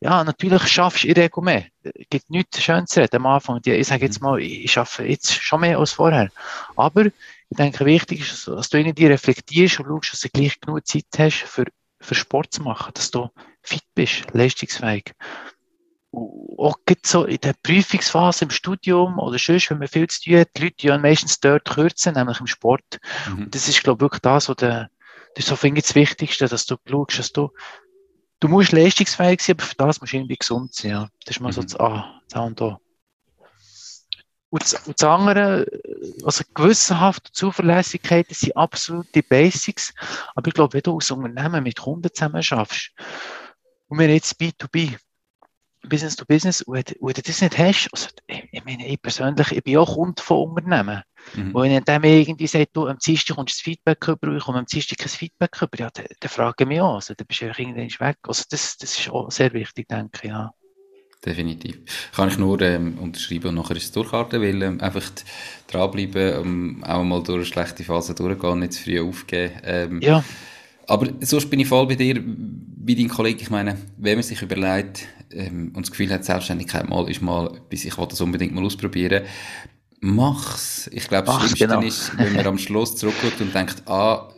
[0.00, 1.66] ja, natürlich schaffst du in mehr.
[1.82, 3.60] Es gibt nichts Schönes zu reden am Anfang.
[3.64, 4.28] Ich sage jetzt mhm.
[4.28, 6.30] mal, ich schaffe jetzt schon mehr als vorher.
[6.76, 10.86] Aber ich denke, wichtig ist, dass du irgendwie reflektierst und schaust, dass du gleich genug
[10.86, 11.64] Zeit hast für,
[12.00, 13.28] für Sport zu machen, dass du
[13.62, 15.14] fit bist, leistungsfähig
[16.12, 20.48] auch so in der Prüfungsphase im Studium oder sonst, wenn man viel zu tun hat,
[20.56, 22.98] die Leute ja meistens dort kürzen, nämlich im Sport.
[23.28, 23.50] Mhm.
[23.50, 24.90] Das ist, glaube ich, wirklich das, was der,
[25.34, 27.50] das ist so, finde ich, das Wichtigste, dass du schaust, dass du,
[28.40, 31.08] du musst leistungsfähig sein, aber für das musst du irgendwie gesund sein, ja.
[31.24, 31.52] Das ist mal mhm.
[31.52, 32.78] so das A, das A und O.
[34.50, 35.66] Und das, und das andere,
[36.24, 39.92] also gewissenhaft Zuverlässigkeit, das sind absolute Basics.
[40.34, 42.92] Aber ich glaube, wenn du als Unternehmen mit Kunden zusammen schaffst,
[43.88, 44.98] und wir jetzt B2B,
[45.86, 49.62] Business to Business, und wenn du das nicht hast, also, ich meine, ich persönlich, ich
[49.62, 51.02] bin auch Kunde von Unternehmen.
[51.34, 51.54] Mhm.
[51.54, 54.42] Und wenn ich dann irgendwie sagt, du, am Dienstag kommst du das Feedback über, ich
[54.42, 57.26] komme am Dienstag kein Feedback über, ja, dann, dann frage ich mich auch, also, dann
[57.26, 58.16] bist du irgendwann weg.
[58.22, 60.52] Also, das, das ist auch sehr wichtig, denke ich, ja.
[61.24, 61.78] Definitiv.
[62.14, 65.10] Kann ich nur ähm, unterschreiben und nachher ist es durchhalten, weil ähm, einfach
[65.66, 69.52] dranbleiben, ähm, auch mal durch eine schlechte Phase durchgehen, nicht zu früh aufgeben.
[69.64, 70.22] Ähm, ja.
[70.86, 73.42] Aber sonst bin ich voll bei dir, wie dein Kollege.
[73.42, 77.46] Ich meine, wenn man sich überlegt ähm, und das Gefühl hat, Selbstständigkeit mal ist mal
[77.54, 79.24] etwas, ich will das unbedingt mal ausprobieren,
[80.00, 80.88] mach's.
[80.92, 81.80] Ich glaube, das Schlimmste genau.
[81.80, 84.28] ist, wenn man am Schluss zurückguckt und denkt, ah,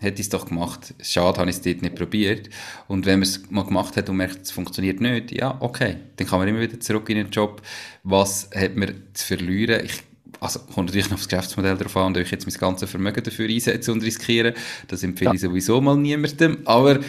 [0.00, 0.94] hätte ich es doch gemacht.
[1.00, 2.50] Schade, habe ich es dort nicht probiert.
[2.88, 6.26] Und wenn man es mal gemacht hat und merkt, es funktioniert nicht, ja, okay, dann
[6.26, 7.62] kann man immer wieder zurück in den Job.
[8.02, 9.84] Was hat man zu verlieren?
[9.84, 10.02] Ich
[10.40, 13.48] also kommt natürlich noch aufs Geschäftsmodell drauf an, ob ich jetzt mein ganzes Vermögen dafür
[13.48, 14.52] einsetze und riskiere.
[14.88, 15.34] Das empfehle ja.
[15.34, 16.58] ich sowieso mal niemandem.
[16.66, 17.00] Aber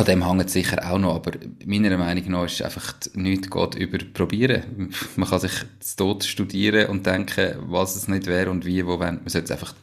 [0.00, 1.32] an dem hängt es sicher auch noch, aber
[1.64, 4.94] meiner Meinung nach ist einfach nichts geht über probieren.
[5.16, 8.98] Man kann sich zu Tod studieren und denken, was es nicht wäre und wie, wo
[8.98, 9.16] wenn.
[9.16, 9.74] Man sollte es einfach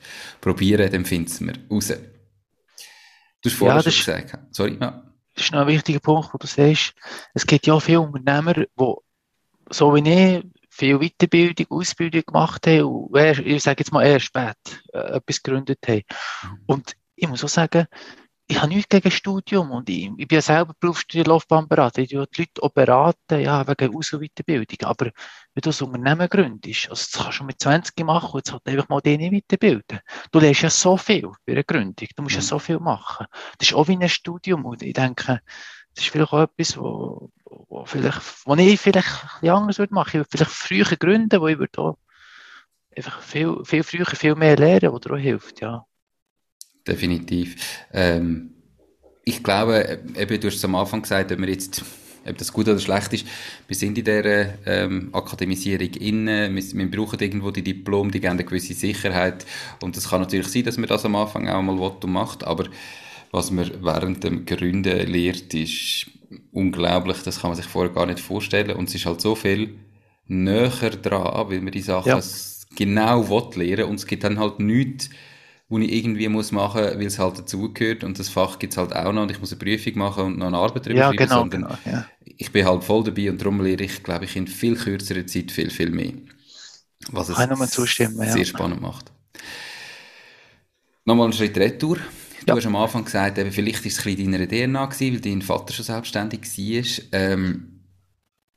[0.41, 1.87] probieren, dann findet man raus.
[1.87, 4.39] Du hast vorher ja, schon gesagt.
[4.51, 5.03] Sorry, ja.
[5.35, 6.93] Das ist noch ein wichtiger Punkt, wo du sagst,
[7.35, 8.93] es gibt ja viele Unternehmer, die
[9.69, 14.19] so wie ich viel Weiterbildung, Ausbildung gemacht haben und erst, ich sage jetzt mal eher
[14.19, 14.55] spät
[14.93, 16.03] äh, etwas gegründet haben.
[16.43, 16.59] Mhm.
[16.65, 17.87] Und ich muss auch sagen,
[18.49, 22.01] ich habe nichts gegen Studium und ich, ich bin ja selber Berufsstudienlaufbahnberater.
[22.01, 24.87] Ich tue die Leute auch beraten, ja, wegen Aus- und Weiterbildung.
[24.87, 25.11] Aber
[25.53, 28.65] wenn du ein Unternehmen gründest, also das kannst du mit 20 machen und jetzt halt
[28.65, 29.99] einfach mal den weiterbilden.
[30.31, 32.07] Du lernst ja so viel bei einer Gründung.
[32.15, 32.45] Du musst ja mhm.
[32.45, 33.27] so viel machen.
[33.57, 35.41] Das ist auch wie ein Studium und ich denke,
[35.93, 40.09] das ist vielleicht auch etwas, wo, wo, vielleicht, wo ich vielleicht ein anders würde machen.
[40.09, 41.97] Ich würde vielleicht früher gründen, wo ich würde auch
[42.95, 45.85] einfach viel, viel früher viel mehr lernen, was dir auch hilft, ja.
[46.87, 47.55] Definitiv.
[47.93, 48.51] Ähm,
[49.23, 51.83] ich glaube, eben, du hast es am Anfang gesagt, ob wir jetzt
[52.29, 53.25] ob das gut oder schlecht ist,
[53.67, 58.33] wir sind in dieser ähm, Akademisierung innen, wir, wir brauchen irgendwo die Diplom, die geben
[58.33, 59.45] eine gewisse Sicherheit
[59.81, 62.43] und es kann natürlich sein, dass man das am Anfang auch mal will und macht,
[62.43, 62.65] aber
[63.31, 66.07] was man während dem Gründen lehrt, ist
[66.51, 67.17] unglaublich.
[67.23, 68.75] Das kann man sich vorher gar nicht vorstellen.
[68.75, 69.75] Und es ist halt so viel
[70.27, 72.19] näher dran, weil man die Sachen ja.
[72.75, 75.09] genau will lernen und es gibt dann halt nichts,
[75.69, 78.95] wo ich irgendwie muss machen, weil es halt dazugehört und das Fach gibt es halt
[78.95, 81.49] auch noch und ich muss eine Prüfung machen und noch eine Arbeit darüber ja, schreiben,
[81.49, 82.07] genau, genau, ja.
[82.23, 85.51] ich bin halt voll dabei und darum lehre ich, glaube ich, in viel kürzerer Zeit
[85.51, 86.13] viel, viel mehr.
[87.11, 87.37] Was es
[88.31, 88.45] sehr ja.
[88.45, 89.11] spannend macht.
[91.05, 91.97] Nochmal einen Schritt retour.
[92.45, 95.19] Du hast am Anfang gesagt, eben, vielleicht war es ein bisschen deiner DNA gewesen, weil
[95.19, 97.19] dein Vater schon selbstständig war.
[97.19, 97.81] Ähm,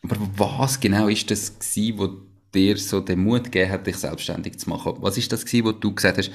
[0.02, 2.08] aber was genau ist das gewesen, wo
[2.54, 4.94] dir so den Mut gegeben hat, dich selbstständig zu machen?
[4.98, 6.30] Was ist das gewesen, wo du gesagt hast,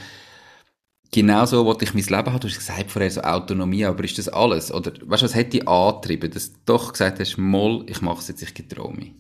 [1.16, 2.40] genau so wollte ich mein Leben haben.
[2.42, 4.72] Du hast gesagt vorher so Autonomie, aber ist das alles?
[4.72, 8.20] Oder weißt du, was hat dich angetrieben, dass du doch gesagt hast, Moll, ich mache
[8.20, 9.14] es jetzt, ich getraue mich?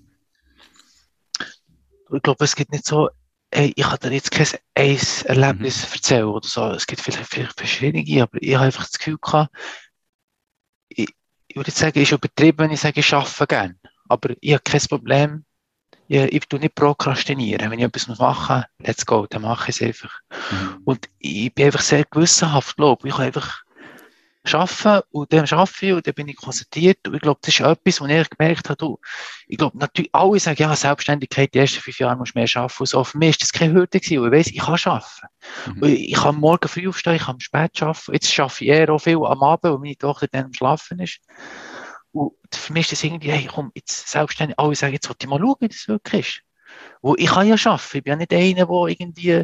[2.14, 3.10] Ich glaube, es gibt nicht so,
[3.50, 5.94] ey, ich habe dir jetzt kein eins Erlebnis mhm.
[5.94, 6.66] erzählen oder so.
[6.72, 9.56] Es gibt vielleicht, vielleicht verschiedene, aber ich habe einfach das Gefühl gehabt,
[10.90, 11.08] ich,
[11.48, 13.80] ich würde sagen, es ist übertrieben, wenn ich sage, ich arbeite gerne.
[14.10, 15.46] Aber ich habe kein Problem,
[16.08, 17.72] ich, ich tue nicht prokrastinieren.
[17.72, 20.20] Wenn ich etwas machen muss, let's go, dann mache ich es einfach.
[20.52, 20.82] Mhm.
[20.86, 23.16] Und ich bin einfach sehr gewissenhaft, glaube ich.
[23.16, 23.66] kann einfach
[24.54, 27.08] arbeiten und dann arbeite ich und dann bin ich konzentriert.
[27.08, 29.00] Und ich glaube, das ist etwas, was ich gemerkt habe, du,
[29.48, 32.76] ich glaube, natürlich, alle sagen, ja, Selbstständigkeit, die ersten fünf Jahre musst du mehr arbeiten
[32.80, 33.04] und so.
[33.04, 35.28] Für mich ist das keine Hürde gewesen, ich weiss, ich kann arbeiten.
[35.76, 35.82] Mhm.
[35.82, 38.14] Und ich kann morgen früh aufstehen, ich kann spät arbeiten.
[38.14, 41.20] Jetzt arbeite ich eher auch viel am Abend, weil meine Tochter dann am Schlafen ist.
[42.16, 45.30] Und für mich ist das irgendwie, hey, komm, jetzt selbstständig, alle sagen, jetzt wollte ich
[45.30, 46.42] mal schauen, wie das wirklich ist.
[47.02, 49.44] Wo ich kann ja arbeiten, ich bin ja nicht einer, der irgendwie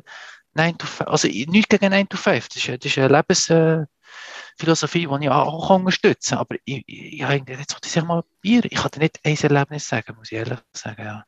[0.53, 5.07] 9 to 5, also nichts gegen 9 to 5, das ist, das ist eine Lebensphilosophie,
[5.07, 8.77] die ich auch unterstützen kann, aber ich, ich, ich jetzt wollte ich mal probieren, ich
[8.77, 11.25] kann dir nicht ein Erlebnis sagen, muss ich ehrlich sagen, ja.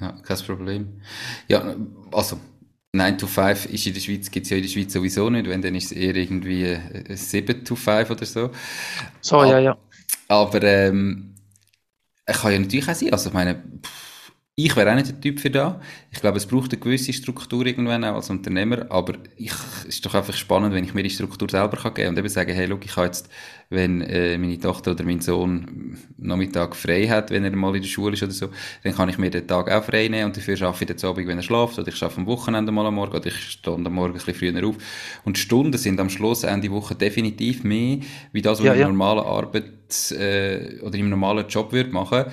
[0.00, 1.02] Ja, kein Problem.
[1.48, 1.74] Ja,
[2.12, 2.38] also,
[2.92, 5.48] 9 to 5 ist in der Schweiz, gibt es ja in der Schweiz sowieso nicht,
[5.48, 6.78] wenn dann ist es eher irgendwie
[7.10, 8.50] 7 to 5 oder so.
[9.20, 9.76] So, ja, ja.
[10.28, 11.34] Aber ähm,
[12.26, 13.12] kann ja natürlich auch sein.
[13.12, 14.07] Also ich meine, pff,
[14.60, 15.80] ich wäre auch nicht der Typ für da.
[16.10, 20.04] Ich glaube, es braucht eine gewisse Struktur irgendwann auch als Unternehmer, aber ich, es ist
[20.04, 22.66] doch einfach spannend, wenn ich mir die Struktur selber kann geben und eben sagen, hey,
[22.66, 23.30] look, ich habe jetzt,
[23.70, 27.88] wenn äh, meine Tochter oder mein Sohn Nachmittag frei hat, wenn er mal in der
[27.88, 28.48] Schule ist oder so,
[28.82, 31.28] dann kann ich mir den Tag auch frei nehmen und dafür arbeite ich den Abend,
[31.28, 33.82] wenn er schläft, oder ich arbeite am Wochenende mal am Morgen, oder ich stehe am
[33.84, 34.74] Morgen ein bisschen früher auf.
[35.22, 37.98] Und die Stunden sind am Schluss Ende Woche definitiv mehr,
[38.32, 38.88] wie das, was ja, ich in ja.
[38.88, 42.24] normalen Arbeit äh, oder im normalen Job würde machen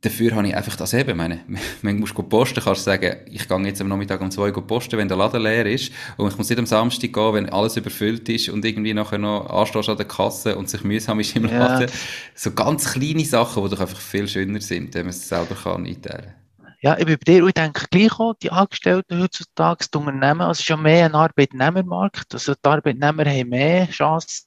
[0.00, 1.16] dafür habe ich einfach das eben.
[1.16, 1.40] Meine,
[1.82, 5.08] du musst posten, kannst du sagen, ich gehe jetzt am Nachmittag um zwei posten, wenn
[5.08, 5.92] der Laden leer ist.
[6.16, 9.48] Und ich muss nicht am Samstag gehen, wenn alles überfüllt ist und irgendwie nachher noch
[9.50, 11.88] anstehst an der Kasse und sich mühsam ist im Laden.
[11.88, 11.94] Ja.
[12.34, 15.86] So ganz kleine Sachen, die doch einfach viel schöner sind, wenn man es selber kann
[15.86, 16.34] einteilen
[16.82, 20.52] ja, ich bin bei dir, ich denke gleich auch, die Angestellten heutzutage, die Unternehmen, also
[20.52, 24.46] es ist ja mehr ein Arbeitnehmermarkt, also die Arbeitnehmer haben mehr Chancen,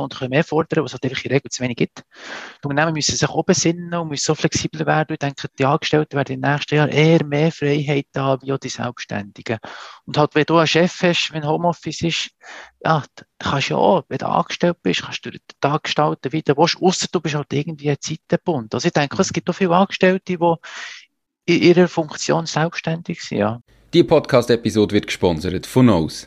[0.00, 2.02] und können mehr fordern, was es natürlich in Regel zu wenig gibt.
[2.62, 5.12] Die Unternehmen müssen sich auch besinnen und müssen so flexibel werden.
[5.12, 8.58] Ich denke, die Angestellten werden in den nächsten Jahren eher mehr Freiheit haben, wie auch
[8.58, 9.58] die Selbstständigen.
[10.06, 12.30] Und halt, wenn du einen Chef hast, wenn Homeoffice ist,
[12.84, 13.02] ja,
[13.38, 16.56] kannst du ja auch, wenn du angestellt bist, kannst du den Tag gestalten, wie du
[16.56, 18.74] willst, ausser du bist halt irgendwie ein Zeitenbund.
[18.74, 20.38] Also ich denke, es gibt auch viele Angestellte, die
[21.44, 23.60] in ihrer Funktion selbstständig sind, ja.
[23.92, 26.26] Die Podcast-Episode wird gesponsert von Nose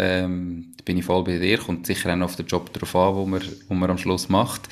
[0.00, 1.58] Ähm, da bin ich voll bei dir.
[1.58, 4.28] Kommt sicher auch noch auf den Job drauf an, wo man, wo man am Schluss
[4.28, 4.62] macht.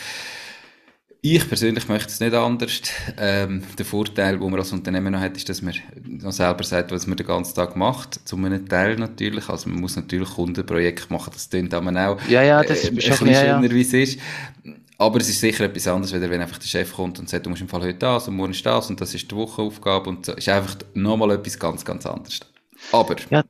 [1.21, 2.81] Ich persönlich möchte es nicht anders.
[3.19, 5.75] Ähm, der Vorteil, den man als Unternehmen noch hat, ist, dass man
[6.07, 8.27] noch selber sagt, was man den ganzen Tag macht.
[8.27, 9.49] Zu einem Teil natürlich.
[9.49, 11.31] Also man muss natürlich Kundenprojekte machen.
[11.35, 13.63] Das klingt aber auch ja, ja, das äh, ist ein bisschen schöner, ja.
[13.63, 14.19] wie es ist.
[14.97, 17.63] Aber es ist sicher etwas anderes, wenn einfach der Chef kommt und sagt, du musst
[17.63, 20.33] im Fall heute das und morgen ist das und das ist die Wochenaufgabe und so.
[20.33, 22.41] ist einfach nochmal etwas ganz, ganz anderes.
[22.93, 23.45] Aber ja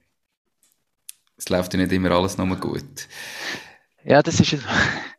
[1.38, 3.08] es läuft ja nicht immer alles nur gut.
[4.04, 4.58] Ja, das ist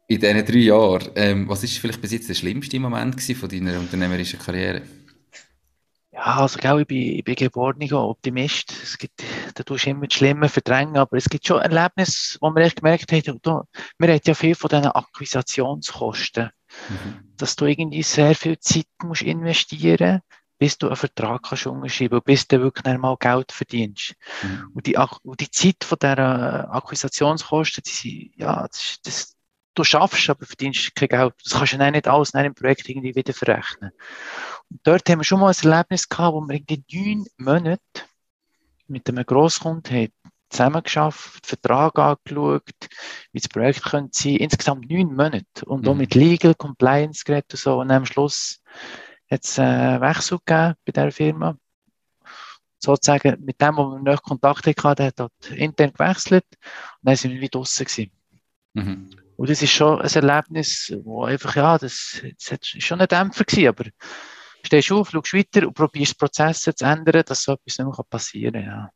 [0.08, 3.79] In diesen drei Jahren, ähm, was ist vielleicht bis jetzt der schlimmste Moment von deiner
[3.79, 4.82] unternehmerischen Karriere?
[6.12, 8.73] Ja, also glaube ich, bin, ich bin geborener Optimist.
[8.84, 9.23] Es gibt,
[9.55, 12.82] da tust du immer das Schlimme verdrängen, aber es gibt schon Erlebnisse, wo wir echt
[12.82, 13.62] gemerkt haben, du,
[13.97, 16.49] wir haben ja viel von diesen Akquisitionskosten,
[16.89, 17.36] mhm.
[17.38, 20.21] dass du irgendwie sehr viel Zeit musst investieren
[20.59, 24.13] bis du einen Vertrag kannst unterschreiben bis du wirklich einmal Geld verdienst.
[24.43, 24.71] Mhm.
[24.75, 29.35] Und, die, und die Zeit von dieser Akquisitionskosten, die sind, ja, das, das,
[29.73, 31.33] du schaffst, aber verdienst kein Geld.
[31.43, 33.91] Das kannst du dann nicht alles in einem Projekt irgendwie wieder verrechnen.
[34.69, 37.81] Und dort haben wir schon mal ein Erlebnis gehabt, wo wir irgendwie neun Monate
[38.87, 40.09] mit einem Grosskunden
[40.49, 42.63] zusammengeschafft, Vertrag angeschaut,
[43.31, 44.37] wie das Projekt könnte sein.
[44.37, 45.65] Insgesamt neun Monate.
[45.65, 45.87] Und mhm.
[45.87, 47.79] auch mit Legal, Compliance geredet und so.
[47.79, 48.61] Und am Schluss
[49.29, 51.57] hat es einen Wechsel gegeben bei dieser Firma.
[52.79, 56.45] Sozusagen mit dem, wo wir noch Kontakt hatten, der hat dort intern gewechselt.
[56.51, 58.11] Und dann sind wir wieder draussen
[58.73, 59.09] Mhm.
[59.35, 63.45] Und das ist schon ein Erlebnis, wo einfach, ja, das, das ist schon ein Dämpfer
[63.45, 63.85] gewesen, aber
[64.63, 68.53] stehst auf, schaust weiter und probierst Prozesse zu ändern, dass so etwas nicht mehr passieren
[68.53, 68.63] kann.
[68.63, 68.91] Ja.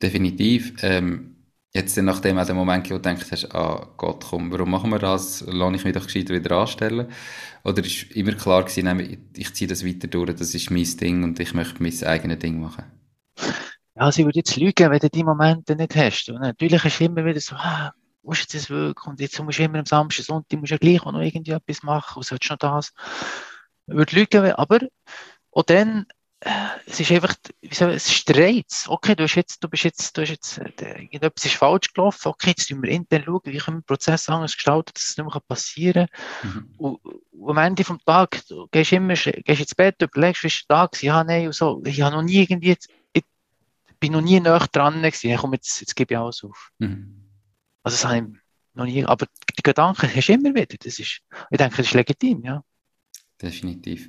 [0.00, 0.74] Definitiv.
[0.82, 1.37] Ähm,
[1.74, 4.98] jetzt nachdem auch der Moment, wo du denkst hast, ah Gott, komm, warum machen wir
[4.98, 5.44] das?
[5.46, 7.08] Lass ich mich doch gescheiter wieder anstellen?
[7.64, 11.38] Oder ist immer klar gewesen, ich ziehe das weiter durch, das ist mein Ding und
[11.40, 12.84] ich möchte mein eigenes Ding machen?
[13.94, 16.28] Ja, sie würde jetzt lügen, wenn du die Momente nicht hast.
[16.28, 19.06] Und natürlich ist immer wieder so, ah, wo ist das wirklich?
[19.06, 21.82] Und jetzt musst du immer am Samstag, Sonntag, musst du ja gleich noch irgendwie etwas
[21.82, 22.92] machen, und sollst noch das.
[23.86, 24.80] Ich würde lügen, aber
[25.50, 26.06] auch dann,
[26.40, 28.86] es ist einfach, wie soll, es ist Reiz.
[28.88, 32.28] Okay, du, hast jetzt, du bist jetzt, du hast jetzt, äh, irgendetwas ist falsch gelaufen.
[32.28, 35.16] Okay, jetzt müssen wir intern schauen, wie können wir den Prozess anders gestalten, dass es
[35.16, 36.06] nicht mehr passieren
[36.40, 36.50] kann.
[36.50, 36.74] Mhm.
[36.78, 40.66] Und, und, am Ende vom Tag, du gehst immer, gehst ins Bett, überlegst, wie ist
[40.70, 41.82] der Tag ja, nein, und so.
[41.84, 42.76] Ich habe noch nie irgendwie,
[43.12, 43.24] ich
[43.98, 45.36] bin noch nie näher dran gewesen.
[45.36, 46.70] Komm, jetzt, jetzt gebe ich alles auf.
[46.78, 47.28] Mhm.
[47.82, 48.40] Also, das habe ich
[48.74, 49.26] noch nie, aber
[49.58, 50.76] die Gedanken hast du immer wieder.
[50.78, 51.20] Das ist,
[51.50, 52.62] ich denke, das ist legitim, ja.
[53.42, 54.08] Definitiv.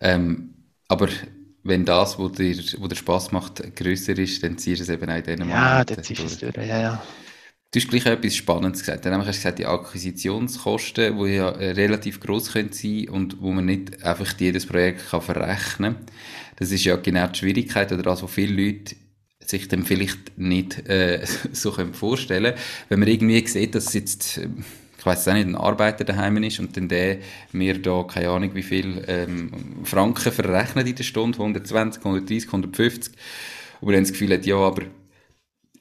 [0.00, 0.54] Ähm,
[0.88, 1.08] aber
[1.64, 5.08] wenn das, wo dir, wo dir Spaß macht, grösser ist, dann ziehst du es eben
[5.10, 7.02] auch in diesen Ja, dann ziehst du es durch, ja, ja.
[7.74, 9.06] Du hast gleich etwas Spannendes gesagt.
[9.06, 13.50] Dann hast du gesagt, die Akquisitionskosten, die ja äh, relativ groß können sein und wo
[13.50, 16.06] man nicht einfach jedes Projekt kann verrechnen kann.
[16.56, 18.94] Das ist ja genau die Schwierigkeit oder das, was viele Leute
[19.40, 22.64] sich dann vielleicht nicht äh, so vorstellen können.
[22.90, 24.64] Wenn man irgendwie sieht, dass jetzt ähm,
[25.02, 27.18] ich weiß auch nicht, ein Arbeiter daheim ist und dann der
[27.50, 29.50] mir da, keine Ahnung wie viel ähm,
[29.82, 33.12] Franken verrechnet in der Stunde, 120, 130, 150.
[33.80, 34.82] Und man dann das Gefühl hat, ja, aber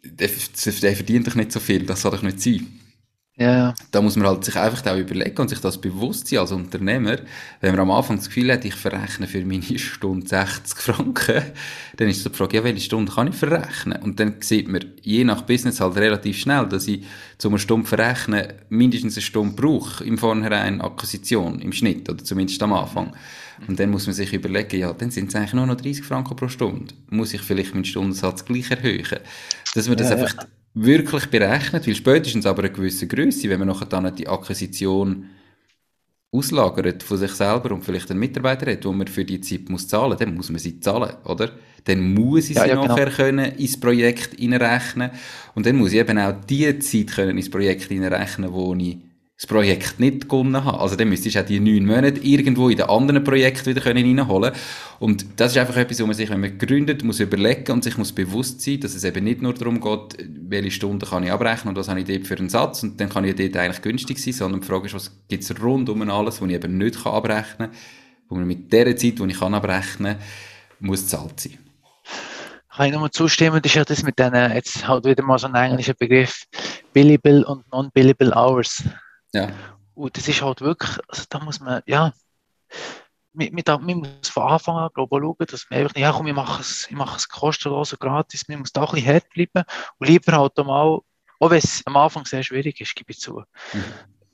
[0.03, 2.80] der, der verdient doch nicht so viel, das soll doch nicht sein.
[3.41, 3.73] Ja.
[3.89, 7.17] Da muss man halt sich einfach auch überlegen und sich das bewusst sein als Unternehmer.
[7.59, 11.41] Wenn man am Anfang das Gefühl hat, ich verrechne für meine Stunde 60 Franken,
[11.97, 13.99] dann ist so die Frage, ja, welche Stunde kann ich verrechnen?
[14.03, 17.03] Und dann sieht man je nach Business halt relativ schnell, dass ich
[17.39, 22.61] zu einer Stunde verrechnen mindestens eine Stunde brauche im Vornherein Akquisition, im Schnitt, oder zumindest
[22.61, 23.15] am Anfang.
[23.67, 26.35] Und dann muss man sich überlegen, ja, dann sind es eigentlich nur noch 30 Franken
[26.35, 26.93] pro Stunde.
[27.09, 29.19] Muss ich vielleicht meinen Stundensatz gleich erhöhen?
[29.73, 33.59] Dass man das ja, einfach ja wirklich berechnet, weil spätestens aber eine gewisse Größe, wenn
[33.59, 35.29] man nachher dann die Akquisition
[36.31, 39.87] auslagert von sich selber und vielleicht einen Mitarbeiter hat, wo man für die Zeit muss
[39.87, 41.51] zahlen, dann muss man sie zahlen, oder?
[41.83, 43.17] Dann muss ich ja, sie ja, nachher genau.
[43.17, 45.11] können ins Projekt einrechnen
[45.55, 48.97] und dann muss ich eben auch die Zeit können ins Projekt einrechnen, wo ich
[49.41, 50.79] das Projekt nicht gewonnen habe.
[50.79, 54.05] Also dann müsstest du auch die neun Monate irgendwo in den anderen Projekten wieder können
[54.05, 54.51] reinholen
[54.99, 57.97] Und das ist einfach etwas, wo man sich, wenn man gründet, muss überlegen und sich
[57.97, 61.69] muss bewusst sein, dass es eben nicht nur darum geht, welche Stunden kann ich abrechnen
[61.69, 64.19] und was habe ich dort für einen Satz und dann kann ich dort eigentlich günstig
[64.19, 67.03] sein, sondern die Frage ist, was gibt es rund um alles, was ich eben nicht
[67.03, 67.77] kann abrechnen kann,
[68.29, 70.25] wo man mit der Zeit, die ich kann abrechnen kann,
[70.81, 71.57] muss zahlt sein.
[72.75, 75.47] Kann ich nur zustimmen, das ist ja das mit denen, jetzt halt wieder mal so
[75.47, 76.43] ein englischer Begriff,
[76.93, 78.83] Billable und Non-Billable Hours.
[79.33, 79.49] Ja.
[79.93, 82.13] Und das ist halt wirklich, also da muss man, ja,
[83.33, 86.33] man, muss von Anfang an glaube ich, schauen, dass man einfach nicht, ja komm, ich
[86.33, 89.63] mache es, ich mache es kostenlos und gratis, man muss da ein bisschen hart bleiben
[89.99, 90.99] und lieber halt mal,
[91.39, 93.43] auch wenn es am Anfang sehr schwierig ist, gebe ich zu.
[93.73, 93.83] Mhm.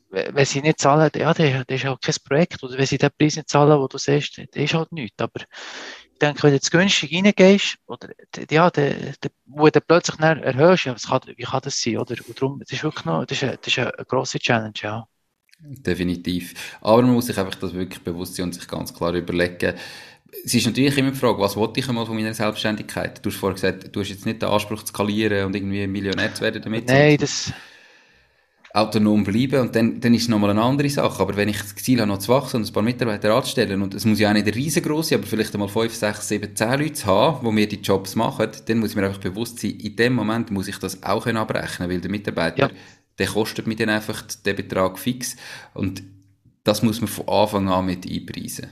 [0.10, 2.63] Wenn sie nicht zahlen, ja, das ist halt kein Projekt.
[2.63, 5.21] Oder wenn sie den Preis nicht zahlen, den du siehst, das ist halt nichts.
[5.21, 5.41] Aber
[6.17, 8.10] denke, wenn du jetzt günstig reingehst, oder,
[8.49, 12.15] ja, de, de, wo du plötzlich erhöhst, ja, kann, wie kann das sein, oder?
[12.27, 15.08] Und darum, das ist wirklich noch, das ist, eine, das ist eine grosse Challenge, ja.
[15.60, 16.77] Definitiv.
[16.82, 19.75] Aber man muss sich einfach das wirklich bewusst sein und sich ganz klar überlegen,
[20.43, 23.25] es ist natürlich immer die Frage, was wollte ich einmal von meiner Selbstständigkeit?
[23.25, 26.34] Du hast vorhin gesagt, du hast jetzt nicht den Anspruch zu skalieren und irgendwie Millionär
[26.34, 26.88] zu werden damit.
[26.88, 27.53] Nein, das,
[28.78, 31.20] autonom bleiben und dann, dann ist es nochmal eine andere Sache.
[31.20, 33.94] Aber wenn ich das Ziel habe, noch zu wachsen und ein paar Mitarbeiter anzustellen und
[33.94, 37.06] es muss ja auch nicht riesengroß sein, aber vielleicht einmal fünf, sechs, sieben, zehn Leute
[37.06, 40.13] haben, die mir die Jobs machen, dann muss ich mir einfach bewusst sein, in dem
[40.13, 42.76] Moment muss ich das auch können abrechnen, weil der Mitarbeiter, ja.
[43.18, 45.36] der kostet mir dann einfach den Betrag fix
[45.73, 46.04] und
[46.63, 48.67] das muss man von Anfang an mit einpreisen.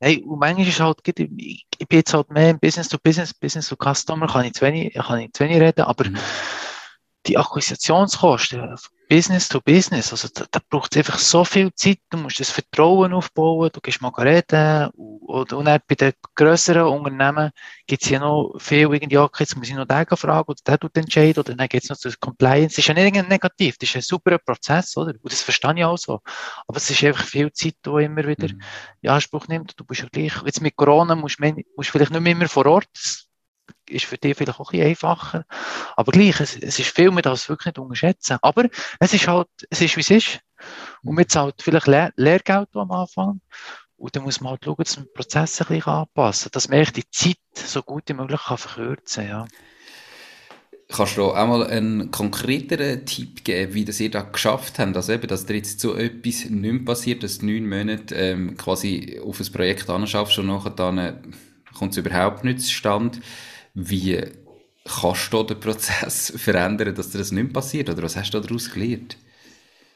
[0.00, 3.32] Hey, und manchmal ist halt, ich, ich bin jetzt halt mehr im Business to Business,
[3.32, 6.18] Business to Customer, kann ich zu wenig, kann ich zu wenig reden, aber mhm
[7.26, 8.76] die Akquisitionskosten,
[9.08, 12.50] Business to Business, also da, da braucht es einfach so viel Zeit, du musst das
[12.50, 17.50] Vertrauen aufbauen, du gehst mal reden und, und dann bei den grösseren Unternehmen
[17.86, 20.78] gibt es ja noch viel irgendwie, okay, jetzt muss ich noch den fragen oder der
[20.78, 22.76] tut entscheiden oder dann geht es noch zu Compliance.
[22.76, 25.12] Das ist ja nicht negativ, das ist ein super Prozess, oder?
[25.20, 26.20] Und das verstehe ich auch so.
[26.66, 28.62] Aber es ist einfach viel Zeit, die immer wieder mhm.
[29.02, 29.78] in Anspruch nimmt.
[29.78, 32.64] Du bist ja gleich, jetzt mit Corona musst du musst vielleicht nicht mehr immer vor
[32.64, 33.26] Ort,
[33.88, 35.44] ist für dich vielleicht auch ein bisschen einfacher.
[35.96, 38.38] Aber gleich, es, es ist viel, man darf es wirklich nicht unterschätzen.
[38.42, 38.66] Aber
[39.00, 40.40] es ist halt, es ist wie es ist.
[41.02, 43.40] Und man zahlt vielleicht Lehr Lehrgeld am Anfang.
[43.96, 46.68] Und dann muss man halt schauen, dass man den Prozess ein bisschen anpassen kann, dass
[46.68, 49.30] man die Zeit so gut wie möglich kann verkürzen kann.
[49.30, 49.46] Ja.
[50.92, 54.94] Kannst du auch mal einen konkreteren Tipp geben, wie das ihr da geschafft habt?
[54.94, 58.56] Also eben, dass dir jetzt so etwas nicht mehr passiert, dass du neun Monate ähm,
[58.58, 61.32] quasi auf ein Projekt anschaffst und nachher dann
[61.72, 63.20] kommt es überhaupt nicht zustande.
[63.74, 64.22] Wie
[64.84, 67.88] kannst du den Prozess verändern, dass dir das nicht passiert?
[67.90, 69.16] Oder was hast du daraus gelernt?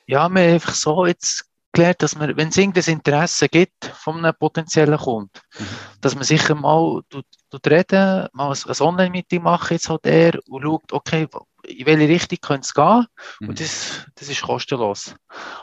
[0.06, 4.18] Ja, wir haben einfach so jetzt gelernt, dass man, wenn es irgendein Interesse gibt von
[4.18, 5.66] einem potenziellen Kunden, mhm.
[6.00, 10.62] dass man sicher mal tut, tut reden, mal ein, Online-Meeting macht jetzt halt er und
[10.62, 11.28] schaut, okay,
[11.66, 13.06] in welche Richtung könnte es gehen?
[13.40, 13.48] Mhm.
[13.48, 15.14] Und das, das ist kostenlos.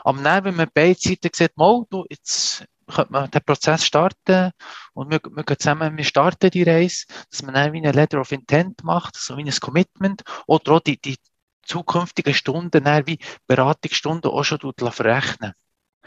[0.04, 4.50] Aber dann, wenn man beide Seiten sieht, mal, du, jetzt könnte man den Prozess starten
[4.92, 8.20] und wir, wir gehen zusammen, wir starten die Reise, dass man dann wie ein Letter
[8.20, 11.16] of Intent macht, so wie ein Commitment oder auch die, die
[11.62, 14.60] zukünftigen Stunden dann wie Beratungsstunden auch schon
[14.90, 15.52] verrechnen.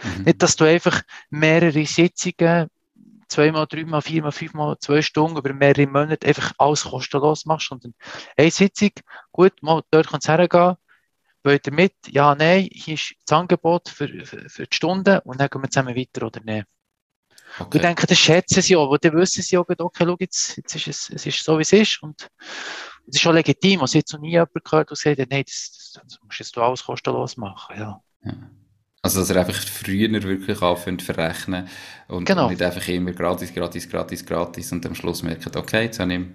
[0.04, 0.24] Mhm.
[0.24, 2.68] Nicht, dass du einfach mehrere Sitzungen
[3.28, 7.94] zweimal, dreimal, viermal, fünfmal, zwei Stunden über mehrere Monate einfach alles kostenlos machst, sondern
[8.38, 8.92] eine Sitzung,
[9.32, 10.76] gut, mal dort kannst du hergehen,
[11.48, 11.94] Wollt ihr mit?
[12.10, 15.70] Ja, nein, hier ist das Angebot für, für, für die Stunde und dann gehen wir
[15.70, 16.68] zusammen weiter oder nicht.
[17.58, 17.78] Okay.
[17.78, 20.76] Ich denke, das schätzen sie auch, aber dann wissen sie auch, okay, schau, jetzt, jetzt
[20.76, 22.30] ist es, es ist so, wie es ist und
[23.08, 23.80] es ist schon legitim.
[23.80, 26.84] Also jetzt noch nie jemand gehört, der sagt, nein, das, das musst jetzt du alles
[26.84, 28.02] kostenlos machen, ja.
[28.26, 28.34] ja.
[29.02, 31.70] Also, dass er einfach früher wirklich anfängt zu verrechnen
[32.10, 32.50] und, genau.
[32.50, 36.26] nicht einfach immer gratis, gratis, gratis, gratis und am Schluss merkt, okay, jetzt habe ich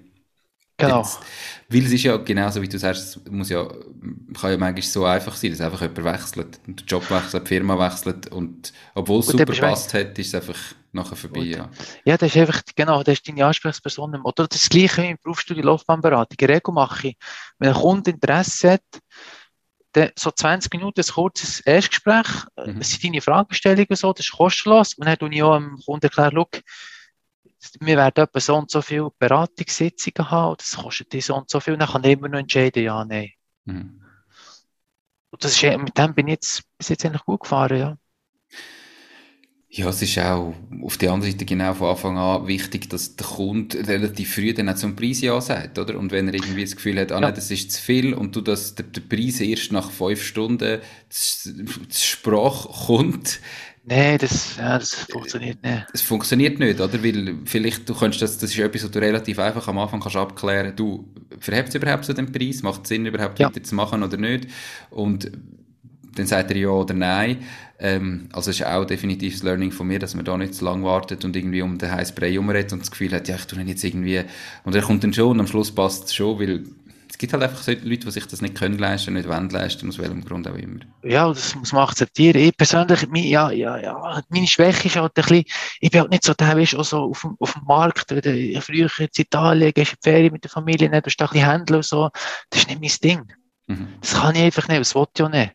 [0.79, 0.99] Genau.
[0.99, 1.21] Jetzt,
[1.69, 5.05] weil es ist ja genauso, wie du sagst, es muss ja, kann ja manchmal so
[5.05, 9.27] einfach sein, dass einfach jemand wechselt, den Job wechselt, die Firma wechselt und obwohl es
[9.27, 10.59] super passt hat, ist es einfach
[10.93, 11.41] nachher vorbei.
[11.41, 11.71] Ja.
[12.05, 14.21] ja, das ist einfach, genau, das ist deine Ansprechperson.
[14.23, 16.37] Oder das Gleiche im Berufsstudio Laufbahnberatung.
[16.39, 17.17] In Regel mache ich,
[17.59, 18.83] wenn ein Kunde Interesse hat,
[19.93, 22.79] dann so 20 Minuten ein kurzes Erstgespräch, mhm.
[22.79, 26.07] das sind deine Fragestellungen so, das ist kostenlos und dann tue ich auch dem Kunden
[26.07, 26.47] erklären,
[27.81, 31.77] wir werden etwa so und so viele Beratungssitzungen haben, das kostet so und so viel,
[31.77, 33.31] dann kann ich immer noch entscheiden, ja, nein.
[33.65, 34.03] Mhm.
[35.31, 37.97] Und das ist, mit dem bin ich jetzt, bis jetzt eigentlich gut gefahren, ja.
[39.75, 43.27] Ja, es ist auch auf der anderen Seite genau von Anfang an wichtig, dass der
[43.27, 45.99] Kunde relativ früh dann auch zum Preis ja sagt, oder?
[45.99, 47.33] Und wenn er irgendwie das Gefühl hat, ah, ja.
[47.33, 51.55] das ist zu viel und du das, der, der Preis erst nach fünf Stunden zur
[51.91, 53.41] Sprache kommt,
[53.85, 55.87] Nein, das, ja, das funktioniert nicht.
[55.93, 57.03] Es funktioniert nicht, oder?
[57.03, 60.17] Weil vielleicht, du kannst das, das ist etwas, was du relativ einfach am Anfang kannst
[60.17, 61.09] abklären, du,
[61.41, 62.63] verhebt es überhaupt so den Preis?
[62.63, 63.49] Macht es Sinn, überhaupt ja.
[63.49, 64.47] weiterzumachen oder nicht?
[64.91, 65.33] Und
[66.15, 67.39] dann sagt er ja oder nein.
[67.79, 70.65] Ähm, also es ist auch definitiv das Learning von mir, dass man da nicht zu
[70.65, 73.47] lange wartet und irgendwie um den heißen Brei umredet und das Gefühl hat, ja, ich
[73.47, 74.23] tue ihn jetzt irgendwie,
[74.65, 76.65] und er kommt dann schon und am Schluss passt es schon, weil
[77.23, 80.25] gibt halt einfach Leute, die sich das nicht können leisten, nicht wollen leisten, aus welchem
[80.25, 80.81] Grund auch immer.
[81.05, 82.37] Ja, das muss man akzeptieren.
[82.37, 85.45] Ich persönlich, ja, ja, ja, meine Schwäche ist halt ein bisschen,
[85.81, 88.91] ich bin halt nicht so der, weißt, auch so auf dem, auf dem Markt, früher
[88.99, 91.85] in Italien, gehst in die Ferien mit der Familie, du hast ein bisschen Händler und
[91.85, 92.11] so,
[92.51, 93.33] das ist nicht mein Ding.
[93.69, 93.89] Mhm.
[94.01, 95.53] Das kann ich einfach nicht, das wollte ich auch nicht.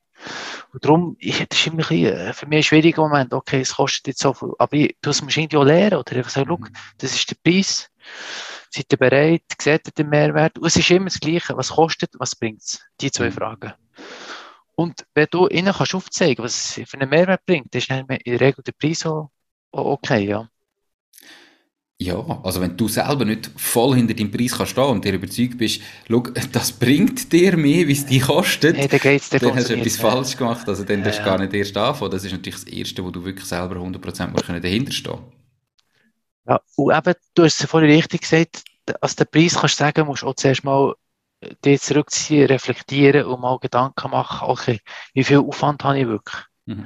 [0.72, 3.60] Und darum, ich, das ist immer ein bisschen, äh, für mich ein schwieriger Moment, okay,
[3.60, 6.50] es kostet jetzt so viel, aber ich, du musst irgendwie auch lernen, oder einfach sagen,
[6.50, 6.68] mhm.
[6.98, 7.90] das ist der Preis.
[8.70, 9.44] Seid ihr bereit?
[9.60, 10.58] Seht ihr den Mehrwert?
[10.58, 11.56] Und es ist immer das Gleiche.
[11.58, 12.82] Was kostet, was bringt es?
[13.02, 13.34] Die zwei mhm.
[13.34, 13.74] Fragen.
[14.76, 18.08] Und wenn du ihnen kannst aufzeigen, was es für einen Mehrwert bringt, dann ist in
[18.08, 19.32] der Regel der Preis auch
[19.72, 20.50] okay, ja.
[22.00, 25.58] Ja, also wenn du selber nicht voll hinter deinem Preis kannst stehen und dir überzeugt
[25.58, 26.20] bist, schau,
[26.52, 29.98] das bringt dir mehr, wie es dich kostet, hey, dann, geht's dann hast du etwas
[29.98, 30.12] ja.
[30.12, 30.70] falsch gemacht.
[30.70, 32.12] Also dann ja, darfst du gar nicht erst anfangen.
[32.12, 35.18] Das ist natürlich das Erste, wo du wirklich selber 100% dahinter stehen
[36.48, 38.64] ja, und eben, du hast es vorhin richtig gesagt,
[39.02, 40.94] als den Preis kannst du sagen, musst du auch zuerst mal
[41.42, 44.80] äh, dich zurückziehen, reflektieren und mal Gedanken machen, okay,
[45.14, 46.44] wie viel Aufwand habe ich wirklich?
[46.66, 46.86] Mhm.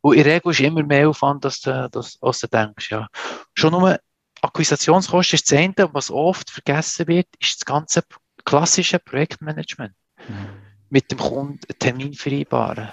[0.00, 3.08] Und in der Regel ist immer mehr Aufwand, als du, das, als du denkst, ja.
[3.54, 3.98] Schon nur
[4.42, 8.02] Akquisitionskosten ist das eine, was oft vergessen wird, ist das ganze
[8.44, 9.94] klassische Projektmanagement.
[10.28, 10.48] Mhm.
[10.90, 12.90] Mit dem Kunden einen Termin vereinbaren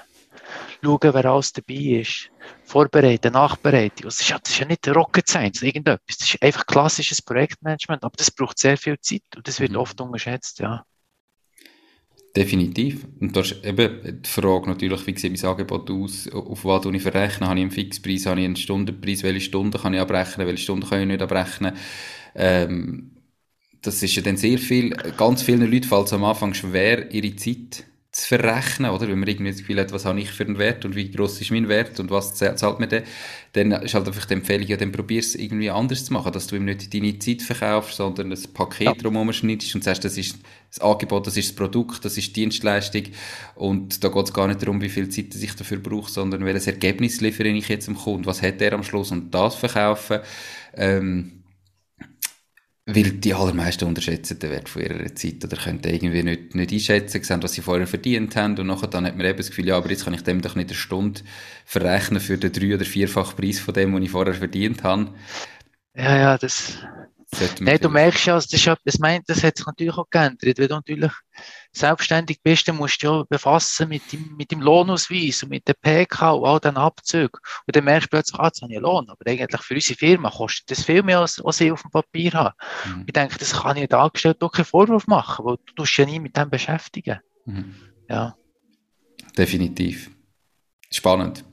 [0.84, 2.30] schauen, wer alles dabei ist,
[2.63, 4.03] vorbereiten, nachbereiten.
[4.03, 6.17] Das ist, ja, das ist ja nicht Rocket Science, irgendetwas.
[6.17, 9.78] Das ist einfach klassisches Projektmanagement, aber das braucht sehr viel Zeit und das wird mhm.
[9.78, 10.86] oft unterschätzt, ja.
[12.36, 13.07] Definitiv.
[13.21, 17.01] Und da ist eben die Frage natürlich, wie sieht mein Angebot aus, auf was ich
[17.01, 20.63] verrechne, habe ich einen Fixpreis, habe ich einen Stundenpreis, welche Stunden kann ich abrechnen, welche
[20.63, 21.76] Stunden kann ich nicht abrechnen.
[22.36, 23.11] Ähm,
[23.82, 27.36] das ist ja dann sehr viel, ganz vielen Leuten fällt es am Anfang schwer, ihre
[27.38, 27.86] Zeit
[28.16, 29.09] zu verrechnen, oder?
[29.09, 31.41] Wenn man irgendwie das Gefühl hat, was habe ich für einen Wert und wie groß
[31.41, 33.03] ist mein Wert und was zahlt mir der,
[33.51, 36.47] dann ist halt einfach die Empfehlung, ja, dann probier es irgendwie anders zu machen, dass
[36.47, 38.93] du ihm nicht deine Zeit verkaufst, sondern ein Paket ja.
[38.93, 40.38] drumherum schneidest und sagst, das ist
[40.70, 43.03] das Angebot, das ist das Produkt, das ist die Dienstleistung
[43.55, 46.68] und da geht es gar nicht darum, wie viel Zeit ich dafür brauche, sondern welches
[46.68, 50.20] Ergebnis liefere ich jetzt dem Kunden, was hat er am Schluss und das verkaufen,
[50.78, 51.43] ähm,
[52.88, 57.23] weil die allermeisten unterschätzen den Wert von ihrer Zeit oder können irgendwie nicht, nicht einschätzen,
[57.23, 59.77] sehen, was sie vorher verdient haben und nachher dann hat man eben das Gefühl, ja,
[59.77, 61.21] aber jetzt kann ich dem doch nicht eine Stunde
[61.65, 65.13] verrechnen für den drei- oder vierfach Preis von dem, was ich vorher verdient habe.
[65.95, 66.77] Ja, ja, das,
[67.59, 70.57] Nein, du merkst ja, das, ist, das, meint, das hat sich natürlich auch geändert.
[70.57, 71.11] Wenn du natürlich
[71.71, 75.73] selbstständig bist, dann musst du ja befassen mit dem, mit dem Lohnausweis und mit der
[75.73, 77.39] PK und all den Abzügen.
[77.65, 79.09] Und dann merkst du plötzlich, ah, jetzt habe ich einen Lohn.
[79.09, 82.32] Aber eigentlich für unsere Firma kostet das viel mehr, als, als ich auf dem Papier
[82.34, 82.55] habe.
[82.86, 83.03] Mhm.
[83.07, 86.05] Ich denke, das kann ich den Angestellten auch keinen Vorwurf machen, weil du tust ja
[86.05, 87.19] nie mit dem beschäftigen.
[87.45, 87.76] Mhm.
[88.07, 88.36] Ja.
[89.38, 90.11] Definitiv.
[90.91, 91.43] Spannend.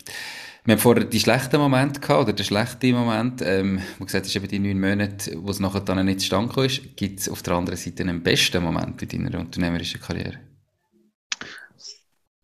[0.64, 4.36] Wir haben vorher die schlechten Momente gehabt, oder den schlechten Moment, ähm, wo gesagt hast,
[4.36, 6.96] eben die neun Monate, wo es nachher dann nicht zustande ist.
[6.96, 10.38] Gibt es auf der anderen Seite einen besten Moment in deiner unternehmerischen Karriere?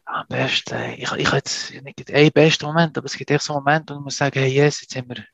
[0.04, 3.52] Am besten, ich, ich habe jetzt nicht einen besten Moment, aber es gibt echt so
[3.52, 5.24] Momente, wo man muss sagen, hey, yes, jetzt haben wir,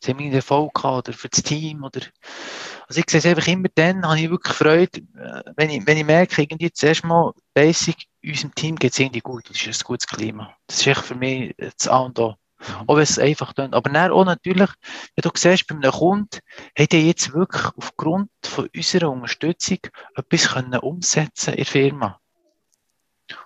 [0.00, 2.00] jetzt einen Erfolg gehabt, oder für das Team, oder,
[2.88, 5.98] also ich sehe es einfach immer dann, habe ich wirklich Freude, äh, wenn ich, wenn
[5.98, 9.86] ich merke, irgendwie zuerst mal basic, unserem Team geht es irgendwie gut, das ist ein
[9.86, 10.56] gutes Klima.
[10.66, 12.34] Das ist echt für mich das A und O.
[12.58, 12.88] Mhm.
[12.88, 13.72] Auch wenn es einfach tun.
[13.74, 14.70] Aber dann auch natürlich,
[15.14, 16.40] wenn du siehst, bei einem Kunden,
[16.78, 19.78] hat er jetzt wirklich aufgrund von unserer Unterstützung
[20.16, 22.20] etwas können umsetzen in der Firma.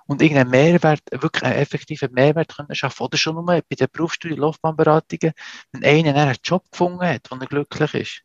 [0.07, 3.03] Und irgendeinen Mehrwert, wirklich einen effektiven Mehrwert können schaffen.
[3.03, 5.33] Oder schon nur bei der Berufsstudie, Laufbahnberatungen,
[5.73, 8.23] wenn einer einen Job gefunden hat, wo er glücklich ist.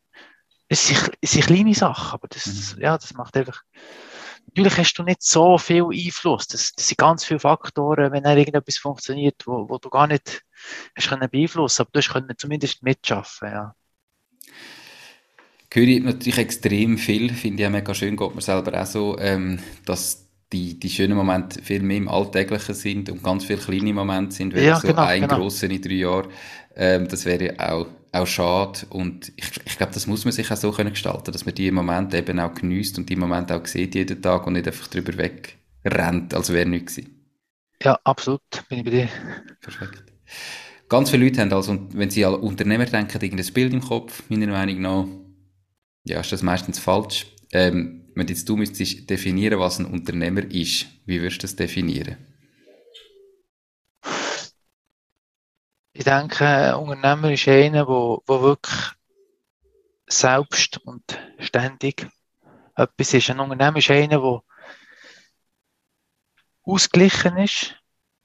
[0.69, 2.81] Es sind, es sind kleine Sachen, aber das, mhm.
[2.81, 3.63] ja, das macht einfach,
[4.47, 6.47] natürlich hast du nicht so viel Einfluss.
[6.47, 10.43] Das, das sind ganz viele Faktoren, wenn irgendetwas funktioniert, wo, wo du gar nicht
[10.95, 13.75] hast können beeinflussen, aber du hast können zumindest mitschaffen, ja.
[15.73, 19.19] Höre ich natürlich extrem viel, finde ich auch mega schön, geht mir selber auch so,
[19.19, 23.93] ähm, dass die, die schönen Momente viel mehr im Alltäglichen sind und ganz viele kleine
[23.93, 25.37] Momente sind, weil ja, so genau, ein genau.
[25.37, 26.29] grosser in drei Jahren,
[26.77, 28.79] ähm, das wäre auch auch schade.
[28.89, 31.71] Und ich, ich glaube, das muss man sich auch so können gestalten, dass man die
[31.71, 35.17] Momente eben auch genießt und die Momente auch sieht jeden Tag und nicht einfach drüber
[35.17, 37.13] wegrennt, als wäre nichts gewesen.
[37.83, 38.41] Ja, absolut.
[38.69, 39.09] Bin ich bei dir.
[39.61, 40.03] Perfekt.
[40.89, 44.47] Ganz viele Leute haben also, wenn sie an Unternehmer denken, irgendein Bild im Kopf, meiner
[44.47, 45.05] Meinung nach.
[46.05, 47.27] Ja, ist das meistens falsch.
[47.51, 52.17] Ähm, wenn jetzt du müsstest definieren, was ein Unternehmer ist, wie würdest du das definieren?
[55.97, 58.91] Ich denke, ein Unternehmer ist einer, der, der wirklich
[60.05, 61.01] selbst und
[61.39, 62.07] ständig
[62.75, 63.31] etwas ist.
[63.31, 64.43] Ein Unternehmer ist einer, der
[66.61, 67.75] ausgeglichen ist,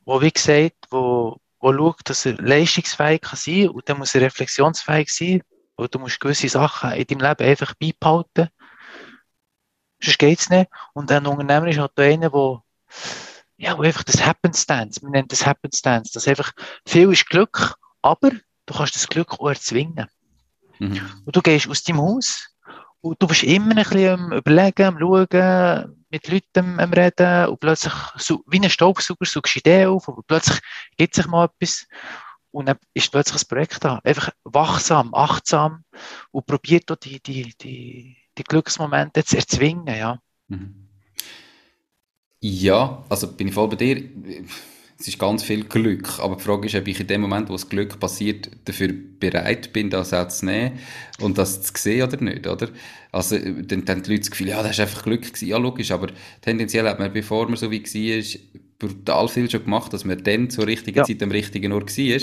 [0.07, 4.21] der, wie gesagt, wo, wo schaut, dass er leistungsfähig kann sein und dann muss er
[4.21, 5.43] reflexionsfähig sein,
[5.77, 8.51] weil du musst gewisse Sachen in deinem Leben einfach beibehalten.
[9.99, 10.71] Sonst geht es nicht.
[10.93, 12.63] Und ein Unternehmer ist halt einer, der
[13.63, 16.53] ja, wo einfach das Happenstance, man nennt das Happenstance, das einfach,
[16.85, 18.31] viel ist Glück, aber
[18.67, 20.09] du kannst das Glück auch erzwingen.
[20.81, 21.01] Mhm.
[21.25, 22.49] Und du gehst aus deinem Haus
[23.03, 27.61] und du bist immer ein bisschen am Überlegen, am Schauen, mit Leuten am Reden und
[27.61, 30.59] plötzlich, so, wie ein Staubsauger, suchst du Ideen auf, aber plötzlich
[30.97, 31.87] gibt sich mal etwas
[32.51, 34.01] und dann ist plötzlich ein Projekt da.
[34.03, 35.85] Einfach wachsam, achtsam
[36.33, 40.19] und probiert die, die, die, die Glücksmomente zu erzwingen, ja.
[40.49, 40.89] Mhm.
[42.45, 44.03] Ja, also bin ich voll bei dir.
[44.99, 47.53] Es ist ganz viel Glück, aber die Frage ist, ob ich in dem Moment, wo
[47.53, 50.79] das Glück passiert, dafür bereit bin, das auch zu nehmen
[51.21, 52.69] und das zu sehen oder nicht, oder?
[53.13, 55.49] Also, dann, dann haben die Leute das Gefühl, ja, das ist einfach Glück gewesen.
[55.49, 56.09] Ja, logisch, aber
[56.41, 58.41] tendenziell hat man, bevor man so wie war,
[58.81, 61.05] brutal viel schon gemacht, dass man dann zur richtigen ja.
[61.05, 62.21] Zeit am richtigen Ort war.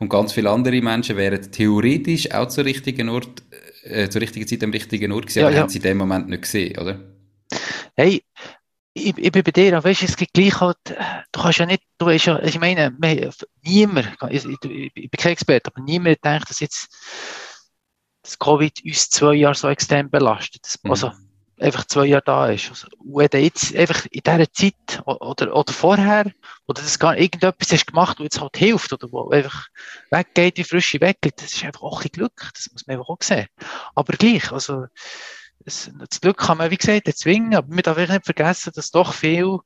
[0.00, 3.42] Und ganz viele andere Menschen wären theoretisch auch zur richtigen Ort,
[3.84, 5.62] äh, zur richtigen Zeit am richtigen Ort gewesen, ja, aber ja.
[5.62, 7.00] haben sie in dem Moment nicht gesehen, oder?
[7.94, 8.22] Hey,
[8.94, 11.82] ich, ich bin bei dir, aber weißt, es gibt gleich halt, du kannst ja nicht,
[11.98, 12.94] du weißt ja, ich meine,
[13.62, 16.94] niemand, ich, ich, ich bin kein Experte, aber niemand denkt, dass jetzt
[18.22, 20.78] das Covid uns zwei Jahre so extrem belastet.
[20.82, 20.90] Mhm.
[20.90, 21.12] Also,
[21.58, 22.68] einfach zwei Jahre da ist.
[22.68, 26.32] Also, und jetzt einfach in dieser Zeit oder, oder vorher,
[26.66, 29.68] oder das gar irgendetwas hast gemacht, wo jetzt halt hilft, oder wo einfach
[30.10, 32.50] weggeht, wie frische weggeht, das ist einfach auch ein Glück.
[32.54, 33.48] Das muss man einfach auch sehen.
[33.94, 34.86] Aber gleich, also,
[35.64, 39.58] das Glück kann man, wie gesagt, erzwingen, aber man darf nicht vergessen, dass doch viel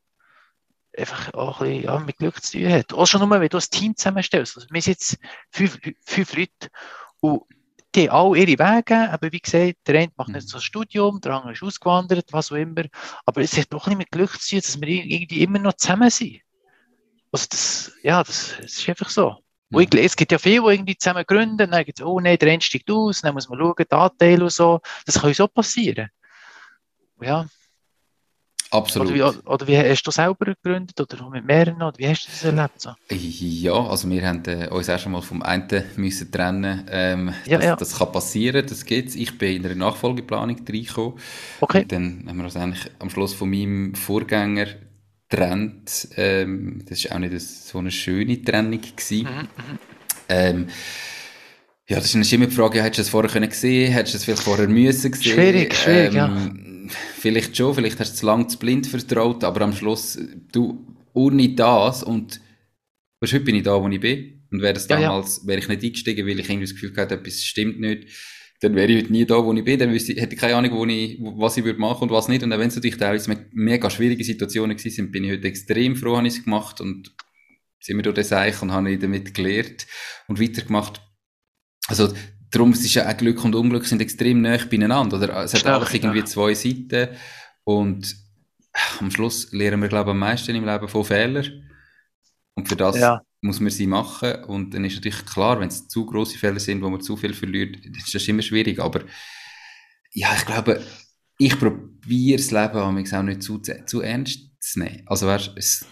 [0.96, 2.92] einfach auch ein bisschen ja, mit Glück zu tun hat.
[2.92, 4.56] Auch schon nur, wenn du ein Team zusammenstellst.
[4.56, 5.18] Also wir sind jetzt
[5.50, 6.68] fünf, fünf Leute
[7.20, 7.42] und
[7.94, 11.20] die haben alle ihre Wege, aber wie gesagt, der eine macht jetzt so ein Studium,
[11.20, 12.84] der andere ist ausgewandert, was auch immer.
[13.24, 16.10] Aber es hat doch nicht mit Glück zu tun, dass wir irgendwie immer noch zusammen
[16.10, 16.40] sind.
[17.32, 19.36] Also das, ja, das, das ist einfach so.
[19.70, 19.80] Ja.
[19.80, 22.52] Ich, es gibt ja viele, die irgendwie zusammen gründen, dann gibt es, oh nein, der
[22.52, 24.80] eine steigt aus, dann muss man schauen, die Anteile und so.
[25.04, 26.08] Das kann so passieren.
[27.20, 27.46] Ja.
[28.70, 29.12] Absolut.
[29.12, 31.76] Oder wie, oder wie, hast du selber gegründet oder mit mehreren?
[31.76, 32.80] Oder wie hast du das erlebt?
[32.80, 32.90] So?
[33.10, 36.86] Ja, also wir haben äh, uns erst einmal vom einen müssen trennen.
[36.90, 37.76] Ähm, ja, das, ja.
[37.76, 39.14] das kann passieren, das geht's.
[39.14, 41.14] Ich bin in einer Nachfolgeplanung reingekommen.
[41.60, 41.82] Okay.
[41.82, 44.66] Und dann haben wir uns eigentlich am Schluss von meinem Vorgänger
[45.28, 46.08] getrennt.
[46.16, 48.80] Ähm, das war auch nicht so eine schöne Trennung.
[48.80, 49.24] Gewesen.
[49.24, 49.78] Mhm, mhm.
[50.28, 50.66] ähm,
[51.88, 54.24] ja, das ist immer die Frage, hättest du das vorher können sehen Hättest du das
[54.24, 56.90] vielleicht vorher müssen sehen Schwierig, schwierig, ähm, ja.
[57.18, 60.18] Vielleicht schon, vielleicht hast du zu lange zu blind vertraut, aber am Schluss,
[60.52, 62.40] du, ohne das und
[63.20, 64.44] weißt, heute bin ich da, wo ich bin.
[64.50, 65.48] Und wäre das damals, ja, ja.
[65.48, 68.06] wäre ich nicht eingestiegen, weil ich irgendwie das Gefühl hatte, etwas stimmt nicht,
[68.60, 70.72] dann wäre ich heute nie da, wo ich bin, dann wüsste, hätte ich keine Ahnung,
[70.72, 72.42] wo ich, was ich würde machen und was nicht.
[72.42, 76.16] Und wenn es natürlich teilweise mega schwierige Situationen gewesen sind, bin ich heute extrem froh,
[76.16, 77.14] habe ich es gemacht und
[77.80, 79.86] sind wir durch das Eich und habe ich damit gelernt
[80.26, 81.00] und weitergemacht.
[81.88, 82.12] Also,
[82.50, 85.44] darum es ist ja auch Glück und Unglück sind extrem nah beieinander, oder?
[85.44, 86.24] Es hat Stark, alles irgendwie ja.
[86.24, 87.08] zwei Seiten
[87.64, 88.16] und
[89.00, 91.70] am Schluss lernen wir, glaube ich, am meisten im Leben von Fehlern.
[92.54, 93.20] Und für das ja.
[93.40, 94.44] Muss man sie machen.
[94.44, 97.34] Und dann ist natürlich klar, wenn es zu große Fälle sind, wo man zu viel
[97.34, 98.78] verliert, dann ist das immer schwierig.
[98.80, 99.02] Aber
[100.12, 100.82] ja, ich glaube,
[101.38, 105.02] ich probiere das Leben auch nicht zu, zu ernst zu nehmen.
[105.06, 105.84] Also weißt, es,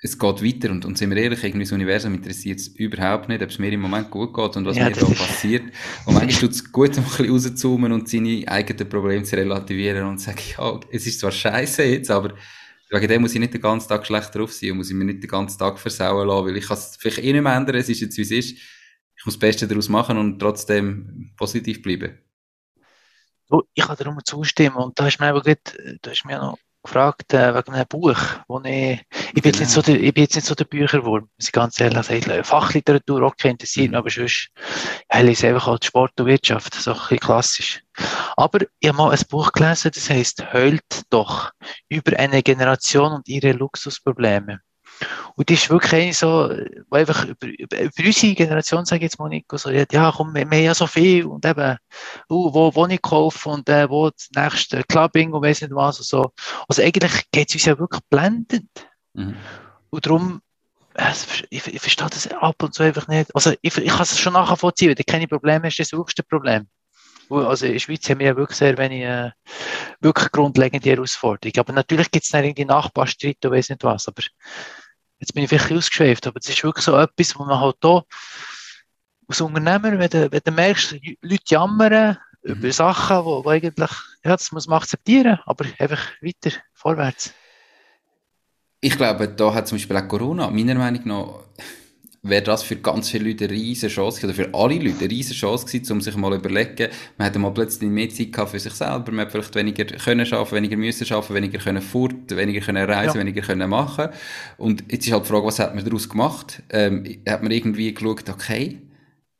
[0.00, 3.42] es geht weiter und, und sind wir ehrlich, irgendwie das Universum interessiert es überhaupt nicht,
[3.42, 5.64] ob es mir im Moment gut geht und was ja, mir da passiert.
[6.06, 10.18] Und manchmal tut es gut, ein bisschen rauszoomen und seine eigenen Probleme zu relativieren und
[10.18, 12.34] zu sagen, ja, es ist zwar scheiße jetzt, aber
[12.92, 15.04] wegen dem muss ich nicht den ganzen Tag schlecht drauf sein und muss ich mir
[15.04, 17.76] nicht den ganzen Tag versauen lassen, weil ich kann es vielleicht eh nicht mehr ändern,
[17.76, 18.52] es ist jetzt wie es ist.
[19.16, 22.18] Ich muss das Beste daraus machen und trotzdem positiv bleiben.
[23.74, 27.32] Ich kann darum zustimmen und da ist mir aber gut, da ist mir noch gefragt
[27.32, 28.18] äh, wegen einem Buch,
[28.48, 29.00] wo ich,
[29.34, 29.98] ich bin, jetzt nicht so genau.
[29.98, 32.44] der, ich bin jetzt nicht so der Bücherwurm, muss ich ganz ehrlich sagen.
[32.44, 33.96] Fachliteratur, okay, interessiert mich, mhm.
[33.96, 34.50] aber sonst,
[35.12, 37.82] ja, ich lese einfach halt Sport und Wirtschaft, so ein bisschen klassisch.
[38.36, 41.50] Aber ich habe mal ein Buch gelesen, das heißt Heult doch,
[41.88, 44.60] über eine Generation und ihre Luxusprobleme.
[45.36, 46.50] Und das ist wirklich eine so,
[46.90, 50.34] wo einfach über, über, über unsere Generation, sage ich jetzt mal, Nico, so, ja, komm,
[50.34, 51.76] wir, wir haben ja so viel und eben,
[52.30, 56.06] uh, wo Wohnung kaufen und äh, wo das nächste Clubbing und weiss nicht was und
[56.06, 56.32] so.
[56.68, 58.68] Also eigentlich geht es uns ja wirklich blendend.
[59.14, 59.36] Mhm.
[59.90, 60.40] Und darum,
[60.94, 61.12] äh,
[61.50, 63.34] ich, ich, verstehe das ab und zu einfach nicht.
[63.34, 66.68] Also ich, ich kann es schon nachvollziehen, wenn du keine Probleme hast, du ein Problem.
[67.30, 69.30] Also in der Schweiz haben wir ja wirklich sehr wenig, äh,
[70.00, 71.58] wirklich grundlegende Herausforderungen.
[71.58, 74.08] Aber natürlich gibt es dann irgendwie Nachbarstreit und weiss nicht was.
[74.08, 74.22] Aber
[75.22, 78.04] jetzt bin ich vielleicht ausgeschweift, aber es ist wirklich so etwas, wo man halt hier
[79.28, 82.52] als Unternehmer, wenn du, wenn du merkst, Leute jammern mhm.
[82.52, 83.90] über Sachen, wo, wo eigentlich,
[84.24, 87.32] ja, das muss man akzeptieren, aber einfach weiter, vorwärts.
[88.80, 91.44] Ich glaube, da hat zum Beispiel auch Corona, meiner Meinung nach,
[92.22, 95.34] wäre das für ganz viele Leute eine riesige Chance oder für alle Leute eine riesige
[95.34, 98.60] Chance gewesen, um sich mal zu überlegen, man hätte mal plötzlich mehr Zeit gehabt für
[98.60, 102.60] sich selber, man hätte vielleicht weniger können arbeiten, weniger müssen arbeiten, weniger können fort, weniger
[102.60, 103.20] können reisen, ja.
[103.20, 104.08] weniger können machen.
[104.56, 106.62] Und jetzt ist halt die Frage, was hat man daraus gemacht?
[106.70, 108.78] Ähm, hat man irgendwie geschaut, okay,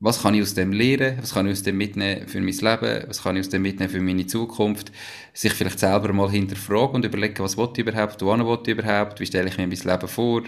[0.01, 1.19] was kann ich aus dem lernen?
[1.21, 3.05] Was kann ich aus dem mitnehmen für mein Leben?
[3.07, 4.91] Was kann ich aus dem mitnehmen für meine Zukunft?
[5.33, 8.21] Sich vielleicht selber mal hinterfragen und überlegen, was will ich überhaupt?
[8.21, 9.21] Wohin will ich überhaupt?
[9.21, 10.43] Wie stelle ich mir mein Leben vor?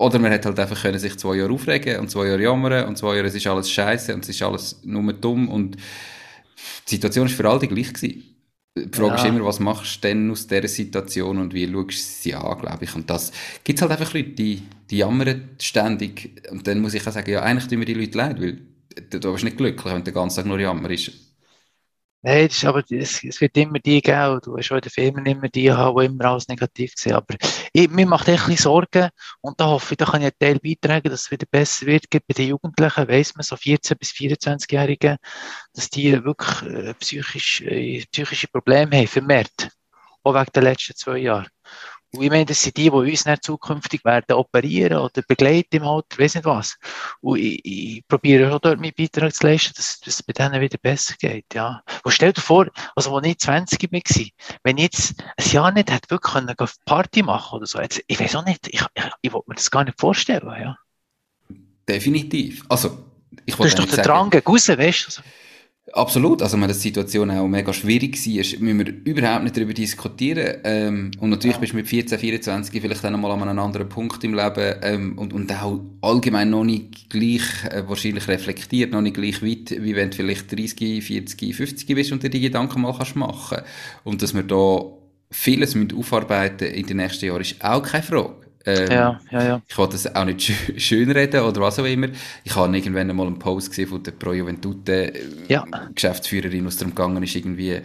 [0.00, 2.96] Oder man hat halt einfach können sich zwei Jahre aufregen und zwei Jahre jammern und
[2.96, 5.76] zwei Jahre, es ist alles scheiße und es ist alles nur dumm und
[6.88, 8.22] die Situation ist für alle die gleich gewesen.
[8.78, 9.14] Die Frage ja.
[9.16, 12.58] ist immer, was machst du denn aus dieser Situation und wie schaust du sie an,
[12.58, 12.94] glaube ich.
[12.94, 13.30] Und das
[13.62, 16.48] gibt es halt einfach Leute, die, die jammern ständig.
[16.50, 18.58] Und dann muss ich auch sagen, ja, eigentlich tun mir die Leute leid, weil
[19.10, 21.12] du, du bist nicht glücklich, wenn du den ganzen Tag nur jammerst.
[22.22, 24.90] Nein, das ist aber, es, es wird immer die geben, du hast auch in den
[24.90, 27.14] Filmen immer die haben, die immer alles negativ sehen.
[27.14, 27.34] Aber
[27.72, 29.08] ich, mir macht echt ein bisschen Sorgen
[29.40, 32.10] und da hoffe ich, da kann ich einen Teil beitragen, dass es wieder besser wird.
[32.10, 35.16] Bei den Jugendlichen weiss man, so 14- bis 24-Jährigen,
[35.72, 39.70] dass die wirklich äh, psychisch, äh, psychische Probleme haben, vermehrt.
[40.22, 41.48] Auch wegen den letzten zwei Jahren.
[42.12, 45.84] Und ich meine, das sind die, die uns nicht zukünftig werden operieren oder begleiten im
[45.84, 46.76] Alter, weiß nicht was.
[47.20, 50.60] Und ich, ich probiere auch dort meinen Beitrag zu leisten, dass, dass es bei denen
[50.60, 51.82] wieder besser geht, ja.
[52.02, 54.00] Und stell dir vor, also, als ich 20 war,
[54.64, 58.18] wenn ich jetzt ein Jahr nicht hätte wirklich können, Party machen oder so, jetzt, ich
[58.18, 60.76] weiß auch nicht, ich, ich, ich wollte mir das gar nicht vorstellen, ja.
[61.88, 62.64] Definitiv.
[62.68, 63.04] Also,
[63.46, 65.06] ich wollte Du hast doch den Drang gegen raus, weißt du?
[65.06, 65.22] Also.
[65.92, 70.60] Absolut, also wenn die Situation auch mega schwierig war, müssen wir überhaupt nicht darüber diskutieren.
[70.62, 74.22] Ähm, und natürlich bist du mit 14, 24 vielleicht dann mal an einem anderen Punkt
[74.22, 79.16] im Leben ähm, und, und auch allgemein noch nicht gleich äh, wahrscheinlich reflektiert, noch nicht
[79.16, 82.94] gleich weit, wie wenn du vielleicht 30, 40, 50 bist und dir die Gedanken mal
[82.96, 83.58] kannst machen.
[84.04, 84.84] Und dass wir da
[85.32, 88.49] vieles mit aufarbeiten in den nächsten Jahren ist auch keine Frage.
[88.66, 89.62] Ähm, ja, ja, ja.
[89.66, 92.08] Ich wollte das auch nicht schön, schön reden oder was auch immer.
[92.44, 95.12] Ich habe irgendwann mal einen Post gesehen von der Pro Juventute
[95.48, 95.64] ja.
[95.94, 97.80] Geschäftsführerin, was darum gegangen ist, irgendwie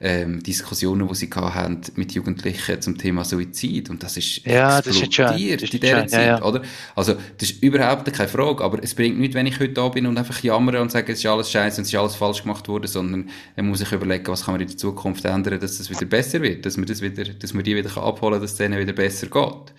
[0.00, 3.90] ähm, Diskussionen, die sie hatten mit Jugendlichen zum Thema Suizid.
[3.90, 6.42] Und das ist ja, explodiert das ist in dieser Zeit, ja, ja.
[6.42, 6.62] oder?
[6.94, 10.06] Also, das ist überhaupt keine Frage, aber es bringt nichts, wenn ich heute da bin
[10.06, 12.68] und einfach jammere und sage, es ist alles scheiße und es ist alles falsch gemacht
[12.68, 15.90] worden, sondern man muss sich überlegen, was kann man in der Zukunft ändern, dass das
[15.90, 18.56] wieder besser wird, dass man das wieder, dass man die wieder abholen kann, dass es
[18.56, 19.74] denen wieder besser geht.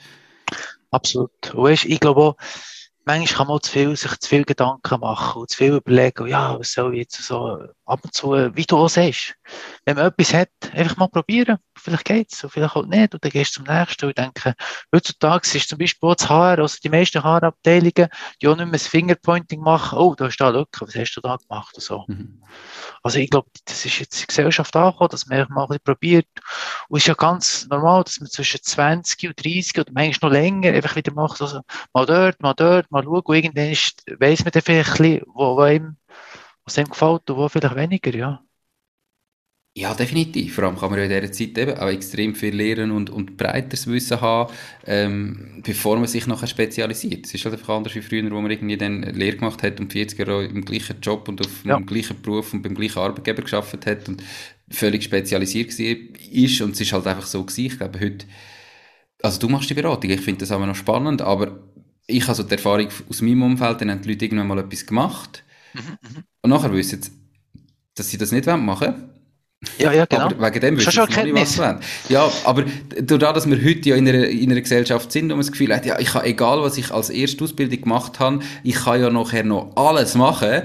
[0.91, 1.31] Absolut.
[1.53, 2.35] Weißt, ich glaube auch,
[3.05, 6.59] manchmal kann man zu viel, sich zu viel Gedanken machen und zu viel überlegen, ja,
[6.59, 9.35] was soll ich jetzt so ab und zu, wie du auch sagst.
[9.85, 11.57] Wenn man etwas hat, einfach mal probieren.
[11.81, 13.13] Vielleicht geht's, und vielleicht auch nicht.
[13.13, 14.53] Und dann gehst du zum nächsten und denke,
[14.93, 18.09] heutzutage ist zum Beispiel auch das Haar, also die meisten Haarabteilungen,
[18.41, 21.21] die auch nicht mehr das Fingerpointing machen, oh, da ist da Lücke, was hast du
[21.21, 22.05] da gemacht und so.
[22.07, 22.43] Mhm.
[23.03, 25.83] Also ich glaube, das ist jetzt in der Gesellschaft angekommen, dass man mal ein bisschen
[25.83, 26.27] probiert.
[26.87, 30.37] Und es ist ja ganz normal, dass man zwischen 20 und 30 oder manchmal noch
[30.37, 31.61] länger einfach wieder macht, also
[31.93, 33.71] mal dort, mal dort, mal schauen, und irgendwann
[34.19, 35.97] weiss man dann vielleicht ein bisschen, wo, wo einem,
[36.65, 38.43] was einem gefällt und wo vielleicht weniger, ja.
[39.73, 40.55] Ja, definitiv.
[40.55, 43.37] Vor allem kann man ja in dieser Zeit eben auch extrem viel lernen und, und
[43.37, 44.51] breiteres Wissen haben,
[44.85, 47.25] ähm, bevor man sich nachher spezialisiert.
[47.25, 49.93] Es ist halt einfach anders wie früher, wo man irgendwie dann Lehre gemacht hat und
[49.93, 51.77] 40 Jahre im gleichen Job und auf ja.
[51.77, 54.21] dem gleichen Beruf und beim gleichen Arbeitgeber geschafft hat und
[54.69, 57.65] völlig spezialisiert war ist und es ist halt einfach so gewesen.
[57.67, 58.25] Ich glaube, heute,
[59.23, 61.63] also du machst die Beratung, ich finde das aber noch spannend, aber
[62.07, 64.85] ich habe so die Erfahrung aus meinem Umfeld, dann haben die Leute irgendwann mal etwas
[64.85, 66.23] gemacht mhm, mhm.
[66.41, 67.11] und nachher wissen sie,
[67.95, 69.10] dass sie das nicht machen wollen
[69.77, 70.23] ja, ja, genau.
[70.23, 71.79] Aber wegen dem nicht, was wollen.
[72.09, 72.65] Ja, aber
[72.99, 75.75] dadurch, dass wir heute ja in einer, in einer Gesellschaft sind, wo man das Gefühl
[75.75, 79.09] hat, ja, ich kann, egal was ich als erste Ausbildung gemacht habe, ich kann ja
[79.11, 80.63] nachher noch alles machen,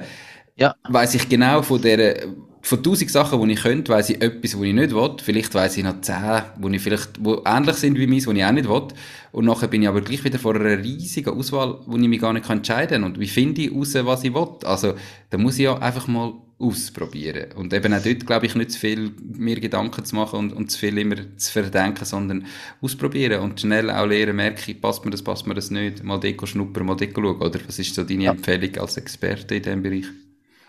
[0.57, 0.74] ja.
[0.88, 2.26] weiss ich genau von der,
[2.62, 5.16] von tausend Sachen, die ich könnte, weiss ich etwas, was ich nicht will.
[5.22, 8.44] Vielleicht weiss ich noch zehn, wo ich vielleicht, wo ähnlich sind wie meins, die ich
[8.44, 8.88] auch nicht will.
[9.30, 12.32] Und nachher bin ich aber gleich wieder vor einer riesigen Auswahl, wo ich mich gar
[12.32, 13.05] nicht entscheiden kann.
[13.05, 14.49] Und wie finde ich raus, was ich will?
[14.64, 14.94] Also,
[15.28, 17.52] da muss ich ja einfach mal ausprobieren.
[17.52, 20.70] Und eben auch dort, glaube ich, nicht zu viel mir Gedanken zu machen und, und
[20.70, 22.46] zu viel immer zu verdenken, sondern
[22.80, 26.18] ausprobieren und schnell auch lernen, merke ich, passt mir das, passt mir das nicht, mal
[26.18, 28.30] Deko schnuppern, mal Deko schauen, oder was ist so deine ja.
[28.30, 30.07] Empfehlung als Experte in diesem Bereich?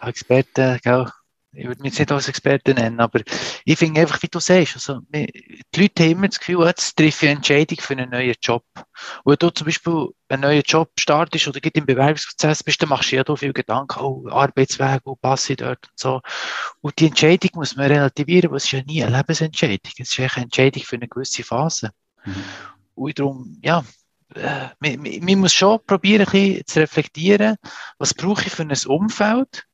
[0.02, 1.08] Experte, genau
[1.58, 3.22] ich würde mich jetzt nicht als Experte nennen, aber
[3.66, 7.26] ich finde einfach, wie du sagst, also, die Leute haben immer das Gefühl, jetzt treffe
[7.26, 8.64] ich eine Entscheidung für einen neuen Job.
[9.24, 13.12] Und wenn du zum Beispiel einen neuen Job startest oder im Bewerbungsprozess bist, dann machst
[13.12, 16.22] du ja da viel Gedanken, oh, Arbeitsweg, wo passe ich dort und so.
[16.82, 19.92] Und die Entscheidung muss man relativieren, weil es ist ja nie eine Lebensentscheidung.
[19.98, 21.92] Es ist eine Entscheidung für eine gewisse Phase.
[22.24, 22.44] Mhm.
[22.94, 23.84] Und darum, ja,
[24.36, 27.58] äh, man, man, muss schon probieren, ein bisschen zu reflektieren,
[27.98, 29.66] was brauche ich für ein Umfeld,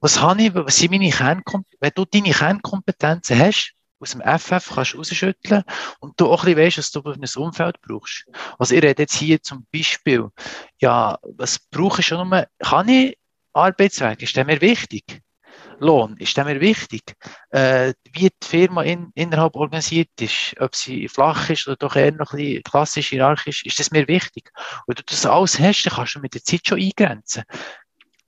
[0.00, 1.78] was habe ich, was sind meine Kernkompetenzen?
[1.80, 5.64] Wenn du deine Kernkompetenzen hast, aus dem FF kannst du rausschütteln
[6.00, 8.26] und du auch ein bisschen weißt, was du für ein Umfeld brauchst.
[8.58, 10.28] Also ich rede jetzt hier zum Beispiel,
[10.80, 12.44] ja, was brauche ich schon noch?
[12.60, 13.18] Kann ich
[13.52, 14.22] Arbeitsweg?
[14.22, 15.20] Ist der mir wichtig?
[15.80, 17.02] Lohn, ist der mir wichtig?
[17.50, 22.12] Äh, wie die Firma in, innerhalb organisiert ist, ob sie flach ist oder doch eher
[22.12, 24.50] noch ein bisschen klassisch hierarchisch, ist das mir wichtig?
[24.86, 27.44] Und wenn du das alles hast, dann kannst du mit der Zeit schon eingrenzen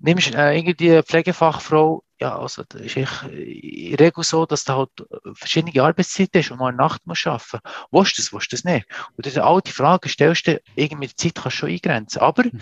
[0.00, 4.64] nimmst äh, irgendwie eine Pflegefachfrau, ja, also das ist echt in der Regel so, dass
[4.64, 4.90] du halt
[5.34, 7.60] verschiedene Arbeitszeiten hast und mal Nacht musst arbeiten.
[7.90, 8.86] Willst du das, willst du das nicht?
[9.16, 12.20] Und dann all die Fragen stellst du, irgendwie mit der Zeit kannst du schon eingrenzen.
[12.20, 12.60] Aber mhm.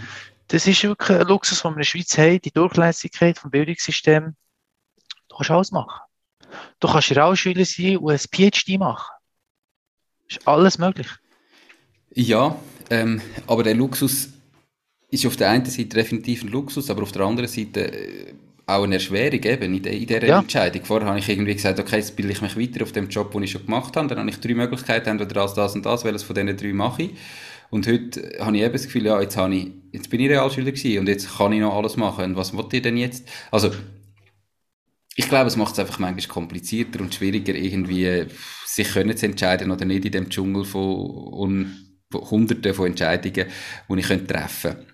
[0.49, 4.37] das ist wirklich ein Luxus, den wir in der Schweiz haben, die Durchlässigkeit vom Bildungssystem.
[5.29, 6.01] Du kannst alles machen.
[6.79, 9.13] Du kannst Realschüler sein und ein PhD machen.
[10.29, 11.09] Ist alles möglich.
[12.15, 12.57] Ja,
[12.91, 14.29] ähm, aber der Luxus
[15.11, 18.35] ist auf der einen Seite definitiv ein Luxus, aber auf der anderen Seite äh,
[18.67, 20.41] auch eine Erschwerung eben in, in dieser ja.
[20.41, 20.85] Entscheidung.
[20.85, 23.43] Vorher habe ich irgendwie gesagt, okay, jetzt bilde ich mich weiter auf dem Job, den
[23.43, 24.09] ich schon gemacht habe.
[24.09, 27.05] Dann habe ich drei Möglichkeiten, entweder das, das und das, welches von diesen drei mache
[27.05, 27.11] ich.
[27.71, 30.73] Und heute habe ich eben das Gefühl, ja, jetzt, habe ich, jetzt bin ich Realschüler
[30.73, 32.25] gewesen und jetzt kann ich noch alles machen.
[32.25, 33.27] Und was wollt ihr denn jetzt?
[33.51, 33.71] Also,
[35.17, 38.27] ich glaube, es macht es einfach manchmal komplizierter und schwieriger, irgendwie
[38.67, 41.73] sich können zu entscheiden oder nicht in dem Dschungel von,
[42.11, 43.49] von Hunderten von Entscheidungen,
[43.89, 44.87] die ich treffen könnte.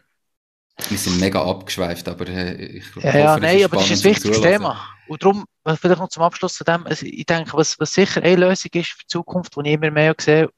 [0.88, 4.10] Wir sind mega abgeschweift, aber äh, ich ja, hoffe, ja, nein, aber das ist ein
[4.10, 4.88] wichtiges Thema.
[5.06, 8.36] Und darum, vielleicht noch zum Abschluss zu dem, also ich denke, was, was sicher eine
[8.36, 10.48] Lösung ist für die Zukunft, die ich immer mehr sehe,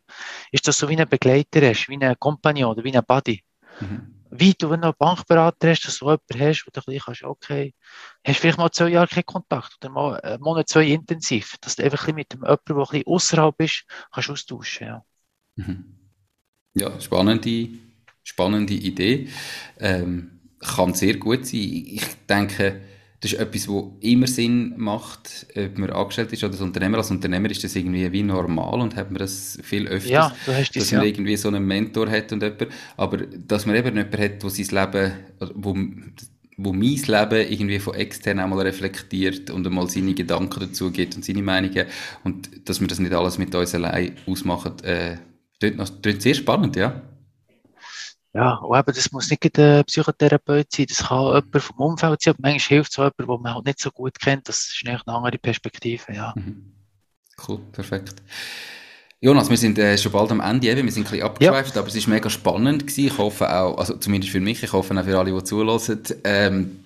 [0.52, 3.42] ist, dass du wie ein Begleiter hast, wie ein Kompagnon oder wie ein Buddy.
[3.80, 4.16] Mhm.
[4.30, 7.28] wie du, wenn du einen Bankberater hast, dass du jemanden hast, wo du ein bisschen
[7.28, 7.74] okay,
[8.24, 11.84] hast vielleicht mal zwei Jahre keinen Kontakt oder mal einen Monat, zwei intensiv, dass du
[11.84, 15.04] einfach mit dem jemanden, der ein bisschen außerhalb ist, kannst austauschen, ja.
[15.56, 15.96] Mhm.
[16.74, 17.68] Ja, spannende,
[18.26, 19.28] spannende Idee.
[19.78, 21.60] Ähm, kann sehr gut sein.
[21.60, 22.80] Ich denke,
[23.20, 26.98] das ist etwas, was immer Sinn macht, ob man angestellt ist oder als Unternehmer.
[26.98, 30.70] Als Unternehmer ist das irgendwie wie normal und hat man das viel öfter, ja, das,
[30.70, 31.06] dass man ja.
[31.06, 32.66] irgendwie so einen Mentor hat und jemand,
[32.96, 35.12] aber dass man eben jemanden hat, der sein Leben,
[35.54, 35.76] wo,
[36.56, 41.24] wo mein Leben irgendwie von extern einmal reflektiert und einmal seine Gedanken dazu gibt und
[41.24, 41.86] seine Meinungen
[42.24, 45.16] und dass wir das nicht alles mit uns allein ausmachen, äh,
[45.58, 47.02] klingt sehr spannend, ja.
[48.36, 52.34] Ja, und eben, das muss nicht ein Psychotherapeut sein, das kann jemand vom Umfeld sein,
[52.34, 54.82] aber manchmal hilft es auch jemand, den man halt nicht so gut kennt, das ist
[54.84, 56.34] eine andere Perspektive, ja.
[56.36, 56.72] Mhm.
[57.48, 58.22] Cool, perfekt.
[59.20, 60.84] Jonas, wir sind äh, schon bald am Ende, eben.
[60.84, 61.80] wir sind ein bisschen abgeschweift, ja.
[61.80, 63.06] aber es war mega spannend gewesen.
[63.06, 66.02] Ich hoffe auch, also zumindest für mich, ich hoffe auch für alle, die zulassen.
[66.24, 66.84] Ähm,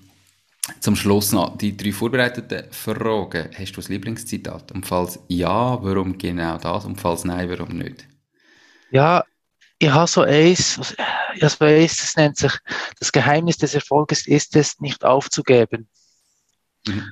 [0.79, 3.49] zum Schluss noch die drei vorbereiteten Fragen.
[3.59, 4.71] Hast du ein Lieblingszitat?
[4.71, 6.85] Und falls ja, warum genau das?
[6.85, 8.07] Und falls nein, warum nicht?
[8.93, 9.25] Ja,
[9.83, 10.95] ich habe so eins, also,
[11.39, 12.53] eins, das nennt sich,
[12.99, 15.89] das Geheimnis des Erfolges ist es, nicht aufzugeben.
[16.87, 17.05] Mhm.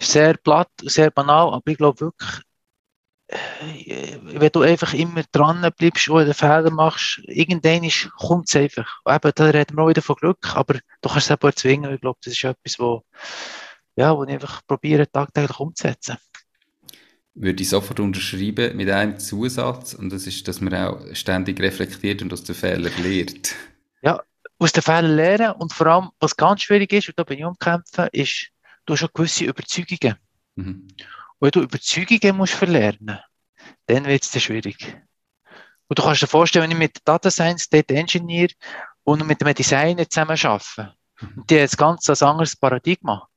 [0.00, 2.42] Sehr platt, sehr banal, aber ich glaube wirklich,
[3.28, 9.00] äh, wenn du einfach immer dran bleibst oder Fehler machst, irgendwann kommt es einfach.
[9.06, 11.94] Eben, da reden wir wieder von Glück, aber du kannst es auch erzwingen.
[11.94, 13.04] Ich glaube, das ist etwas, wo,
[13.96, 16.18] ja, wo ich einfach probiere, tagtäglich umzusetzen
[17.36, 22.22] würde ich sofort unterschreiben mit einem Zusatz und das ist, dass man auch ständig reflektiert
[22.22, 23.54] und aus den Fehlern lernt.
[24.02, 24.22] Ja,
[24.58, 27.44] aus den Fehlern lernen und vor allem, was ganz schwierig ist, und da bin ich
[27.44, 28.48] umkämpfen, ist,
[28.86, 30.16] du hast schon gewisse Überzeugungen.
[30.56, 30.88] Mhm.
[31.38, 33.18] Und wenn du Überzeugungen musst verlernen,
[33.86, 34.96] dann wird es schwierig.
[35.88, 38.48] Und du kannst dir vorstellen, wenn ich mit Data Science, Data Engineer
[39.04, 41.28] und mit dem Designer zusammen arbeite, mhm.
[41.36, 43.28] und die haben jetzt ganz ein anderes Paradigma.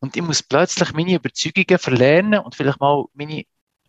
[0.00, 3.44] Und ich muss plötzlich meine Überzeugungen verlernen und vielleicht mal meine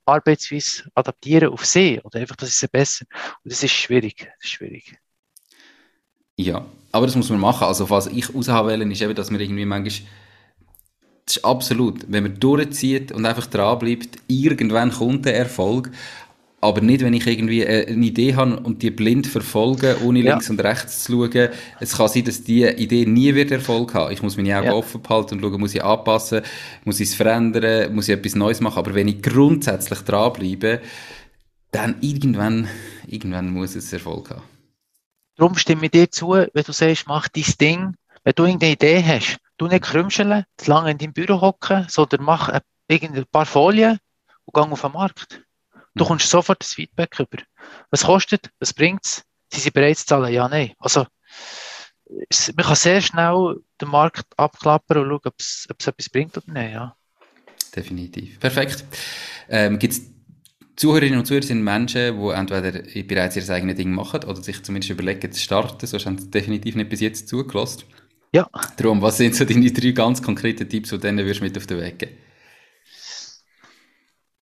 [0.05, 3.05] Arbeitsweise adaptieren auf sie oder einfach, dass ich sie besser.
[3.43, 4.29] Und das ist schwierig.
[4.39, 4.97] Das ist schwierig.
[6.37, 7.67] Ja, aber das muss man machen.
[7.67, 10.07] Also, was ich auswählen ist eben, dass man irgendwie manchmal
[11.27, 15.91] das ist absolut, wenn man durchzieht und einfach dranbleibt, irgendwann kommt der Erfolg.
[16.59, 20.31] Aber nicht, wenn ich irgendwie äh, eine Idee habe und die blind verfolge, ohne ja.
[20.31, 21.49] links und rechts zu schauen.
[21.79, 24.11] Es kann sein, dass diese Idee nie wird Erfolg haben.
[24.11, 24.73] Ich muss meine Augen ja.
[24.73, 26.41] offen behalten und schauen, muss ich anpassen,
[26.83, 28.79] muss ich es verändern, muss ich etwas Neues machen.
[28.79, 30.81] Aber wenn ich grundsätzlich dranbleibe,
[31.71, 32.67] dann irgendwann,
[33.05, 34.41] irgendwann muss es Erfolg haben.
[35.35, 37.95] Darum stimme ich dir zu, wenn du sagst, mach dein Ding.
[38.23, 42.23] Wenn du irgendeine Idee hast, du nicht krümscheln, zu lange in deinem Büro hocken, sondern
[42.23, 43.99] mach ein paar Folien
[44.45, 45.43] und geh auf den Markt.
[45.97, 47.43] Du kommst sofort das Feedback über.
[47.91, 48.49] Was kostet?
[48.59, 49.23] Was bringt es?
[49.51, 50.33] Sind sie bereit zu zahlen?
[50.33, 50.73] Ja, nein.
[50.79, 51.05] Also,
[52.09, 56.37] man kann sehr schnell den Markt abklappern und schauen, ob es, ob es etwas bringt
[56.37, 56.73] oder nicht.
[56.73, 56.95] Ja.
[57.75, 58.39] Definitiv.
[58.39, 58.85] Perfekt.
[59.49, 60.01] Ähm, Gibt es
[60.77, 62.71] Zuhörerinnen und Zuhörer sind Menschen, die entweder
[63.03, 66.75] bereits ihr eigenes Ding machen oder sich zumindest überlegen zu starten, sonst haben sie definitiv
[66.75, 67.83] nicht bis jetzt zugelassen.
[68.31, 68.47] Ja.
[68.77, 71.65] Darum, was sind so deine drei ganz konkreten Tipps, die du denen würdest mit auf
[71.65, 72.17] den Weg geben?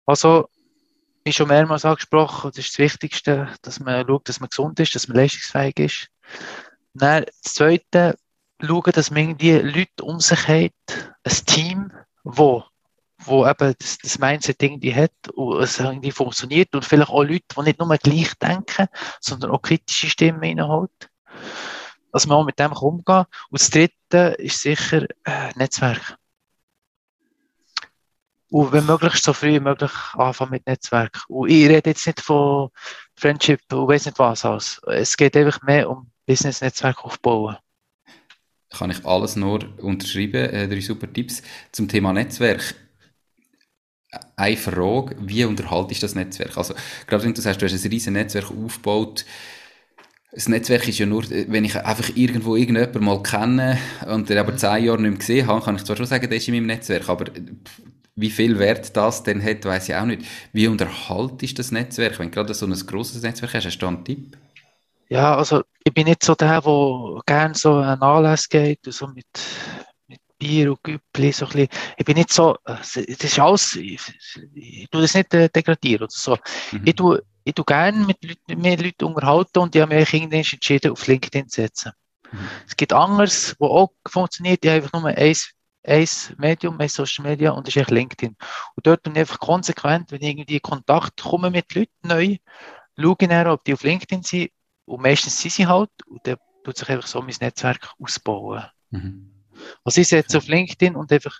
[0.07, 0.49] Also,
[1.23, 4.95] wie schon mehrmals angesprochen, das ist das Wichtigste, dass man schaut, dass man gesund ist,
[4.95, 6.07] dass man leistungsfähig ist.
[6.93, 8.15] Dann das Zweite,
[8.61, 11.91] schauen, dass man irgendwie Leute um sich hat, ein Team,
[12.23, 12.63] wo,
[13.19, 17.45] wo eben das, das Mindset irgendwie hat und es irgendwie funktioniert und vielleicht auch Leute,
[17.55, 18.87] die nicht nur gleich denken,
[19.19, 21.09] sondern auch kritische Stimmen reinholt.
[22.11, 23.25] Dass man auch mit dem umgehen kann.
[23.49, 26.17] Und das Dritte ist sicher äh, Netzwerk.
[28.53, 31.23] Und wenn möglich, so früh wie möglich anfangen mit Netzwerk.
[31.27, 32.69] Und ich rede jetzt nicht von
[33.15, 34.79] Friendship und weiß nicht was aus.
[34.85, 37.57] Es geht einfach mehr um Business-Netzwerk aufbauen.
[38.69, 40.51] Kann ich alles nur unterschreiben.
[40.51, 41.41] Äh, drei super Tipps
[41.71, 42.75] zum Thema Netzwerk.
[44.35, 46.55] Eine Frage, wie unterhaltest du das Netzwerk?
[46.55, 46.75] Also,
[47.07, 49.25] gerade wenn du sagst, du hast ein riesiges Netzwerk aufgebaut,
[50.31, 54.55] das Netzwerk ist ja nur, wenn ich einfach irgendwo irgendjemanden mal kenne und der aber
[54.55, 56.67] zehn Jahre nicht mehr gesehen habe, kann ich zwar schon sagen, der ist in meinem
[56.67, 57.25] Netzwerk, aber
[58.15, 60.23] wie viel Wert das denn hat, weiß ich auch nicht.
[60.51, 62.19] Wie unterhalt ist das Netzwerk?
[62.19, 64.37] Wenn du gerade so ein grosses Netzwerk hast, hast du einen Tipp?
[65.09, 69.27] Ja, also ich bin nicht so der, der gerne so einen Anlass geht, so mit,
[70.07, 71.67] mit Bier und Güppli, so ein bisschen.
[71.97, 74.01] Ich bin nicht so, das ist alles, ich,
[74.53, 76.37] ich tue das nicht äh, degradieren oder so.
[76.71, 76.81] Mhm.
[76.85, 80.39] Ich tue, ich tue gerne mit Leuten, mit Leuten unterhalten und ich habe mich irgendwann
[80.39, 81.91] entschieden, auf LinkedIn zu setzen.
[82.31, 82.39] Mhm.
[82.67, 85.53] Es gibt anderes, wo auch funktioniert, ich habe einfach nur eins
[85.83, 86.07] ein
[86.37, 88.35] Medium, ein Social Media und das ist LinkedIn.
[88.75, 92.37] Und dort bin ich einfach konsequent, wenn ich irgendwie in Kontakt komme mit Leuten neu,
[92.97, 94.51] schaue ich dann, ob die auf LinkedIn sind
[94.85, 98.63] und meistens sind sie halt und dann tut sich einfach so mein Netzwerk ausbauen.
[98.91, 99.31] Mhm.
[99.83, 101.39] Also ich setze auf LinkedIn und einfach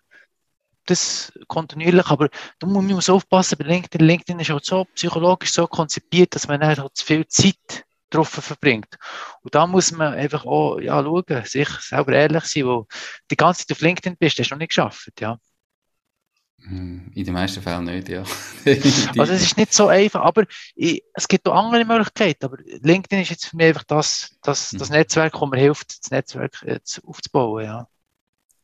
[0.85, 2.29] das kontinuierlich, aber
[2.59, 4.05] da muss man aufpassen bei LinkedIn.
[4.05, 8.97] LinkedIn ist halt so psychologisch so konzipiert, dass man halt zu viel Zeit drauf verbringt.
[9.41, 12.87] Und da muss man einfach auch ja, schauen, sich selber ehrlich sein, wo
[13.31, 15.37] die ganze Zeit auf LinkedIn bist, hast du noch nicht geschafft, ja.
[16.61, 18.23] Hm, in den meisten Fällen nicht, ja.
[19.17, 20.45] also es ist nicht so einfach, aber
[20.75, 24.69] ich, es gibt auch andere Möglichkeiten, aber LinkedIn ist jetzt für mich einfach das, das,
[24.71, 24.95] das hm.
[24.95, 27.87] Netzwerk, das mir hilft, das Netzwerk jetzt aufzubauen, ja.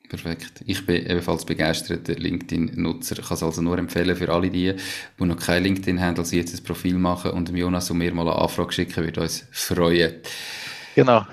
[0.10, 0.64] Perfekt.
[0.66, 3.20] Ich bin ebenfalls begeisterter LinkedIn-Nutzer.
[3.20, 4.74] Ich kann es also nur empfehlen für alle die,
[5.20, 8.12] die noch kein LinkedIn haben, also jetzt ein Profil machen und dem Jonas und mir
[8.12, 10.16] mal eine Anfrage schicken, würde uns freuen.
[10.96, 11.26] Genau.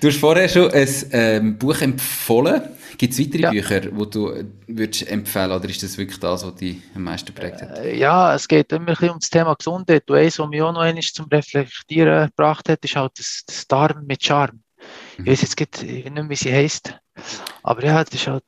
[0.00, 2.62] du hast vorher schon ein ähm, Buch empfohlen.
[2.96, 3.50] Gibt es weitere ja.
[3.50, 7.34] Bücher, die du äh, würdest empfehlen oder ist das wirklich das, was dich am meisten
[7.34, 7.78] prägt hat?
[7.78, 10.04] Äh, ja, es geht immer ein bisschen um das Thema Gesundheit.
[10.06, 13.66] Du eins, was mich auch noch einmal zum Reflektieren gebracht hat, ist halt das, das
[13.66, 14.60] Darm mit Charme.
[15.18, 15.24] Mhm.
[15.24, 16.94] Ich weiß jetzt nicht, mehr, wie sie heisst.
[17.62, 18.44] Aber ja, das ist halt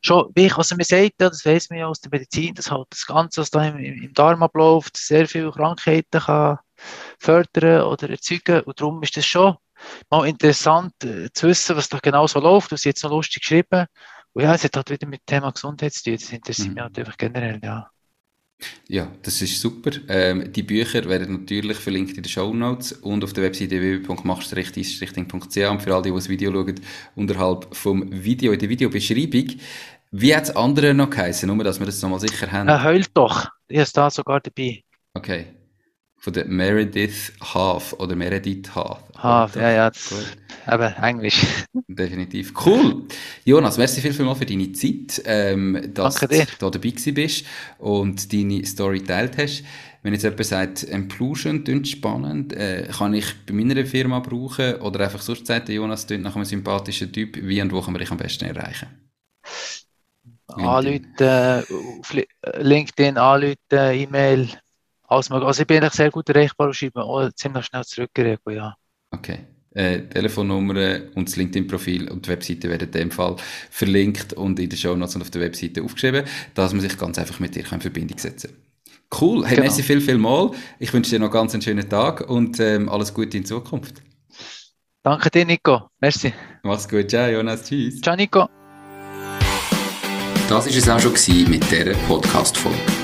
[0.00, 2.70] schon, wie ich, also man sagt, ja, das weiß man ja aus der Medizin, dass
[2.70, 6.58] halt das Ganze, was da im, im Darm abläuft, sehr viele Krankheiten kann
[7.18, 8.60] fördern oder erzeugen.
[8.62, 9.56] Und darum ist das schon
[10.10, 12.70] mal interessant äh, zu wissen, was da genau so läuft.
[12.70, 13.86] Du hast jetzt noch lustig geschrieben.
[14.32, 16.14] Und ja, es hat halt wieder mit dem Thema Gesundheit zu tun.
[16.14, 16.74] Das interessiert mhm.
[16.74, 17.90] mich halt einfach generell, ja.
[18.88, 19.90] Ja, das ist super.
[20.08, 25.70] Ähm, die Bücher werden natürlich verlinkt in den Show Notes und auf der Webseite www.machst-ding.ch
[25.70, 26.80] und für alle, die, die das Video schauen,
[27.16, 29.56] unterhalb vom Video, in der Videobeschreibung.
[30.10, 32.68] Wie hat es andere noch geheißen, nur dass wir das nochmal sicher haben?
[32.68, 33.48] Äh, heult doch.
[33.68, 34.82] Ich ist da sogar dabei.
[35.14, 35.46] Okay
[36.24, 38.98] von der Meredith Half oder Meredith Half.
[39.18, 40.14] Half, ja, ja, das,
[40.64, 41.44] aber Englisch.
[41.86, 42.54] Definitiv.
[42.64, 43.04] Cool.
[43.44, 47.44] Jonas, merci viel, viel mal für deine Zeit, ähm, dass du da dabei bist
[47.76, 49.64] und deine Story geteilt hast.
[50.02, 55.00] Wenn jetzt jemand sagt, Implusion klingt spannend, äh, kann ich bei meiner Firma brauchen oder
[55.00, 58.10] einfach sonst sagt Jonas, klingt nach einem sympathischen Typ, wie und wo kann man dich
[58.10, 58.88] am besten erreichen?
[60.46, 61.64] Anrufen,
[62.00, 62.16] auf
[62.60, 64.48] LinkedIn, anrufen, E-Mail,
[65.14, 65.46] alles mögliche.
[65.46, 68.74] Also ich bin eigentlich sehr gut erreichbar und schreibe auch ziemlich schnell zurückgereagiert, ja.
[69.10, 69.38] Okay.
[69.74, 73.34] Äh, Telefonnummer und das LinkedIn-Profil und die Webseite werden in dem Fall
[73.70, 77.18] verlinkt und in den Show Notes und auf der Webseite aufgeschrieben, dass man sich ganz
[77.18, 79.20] einfach mit dir in Verbindung setzen kann.
[79.20, 79.44] Cool.
[79.44, 79.62] Hey, genau.
[79.62, 80.50] merci viel, viel mal.
[80.78, 84.02] Ich wünsche dir noch ganz einen schönen Tag und ähm, alles Gute in Zukunft.
[85.02, 85.88] Danke dir, Nico.
[86.00, 86.32] Merci.
[86.62, 87.10] Mach's gut.
[87.10, 87.64] Ciao, Jonas.
[87.64, 88.00] Tschüss.
[88.00, 88.48] Ciao, Nico.
[90.48, 93.03] Das war es auch schon mit dieser Podcast-Folge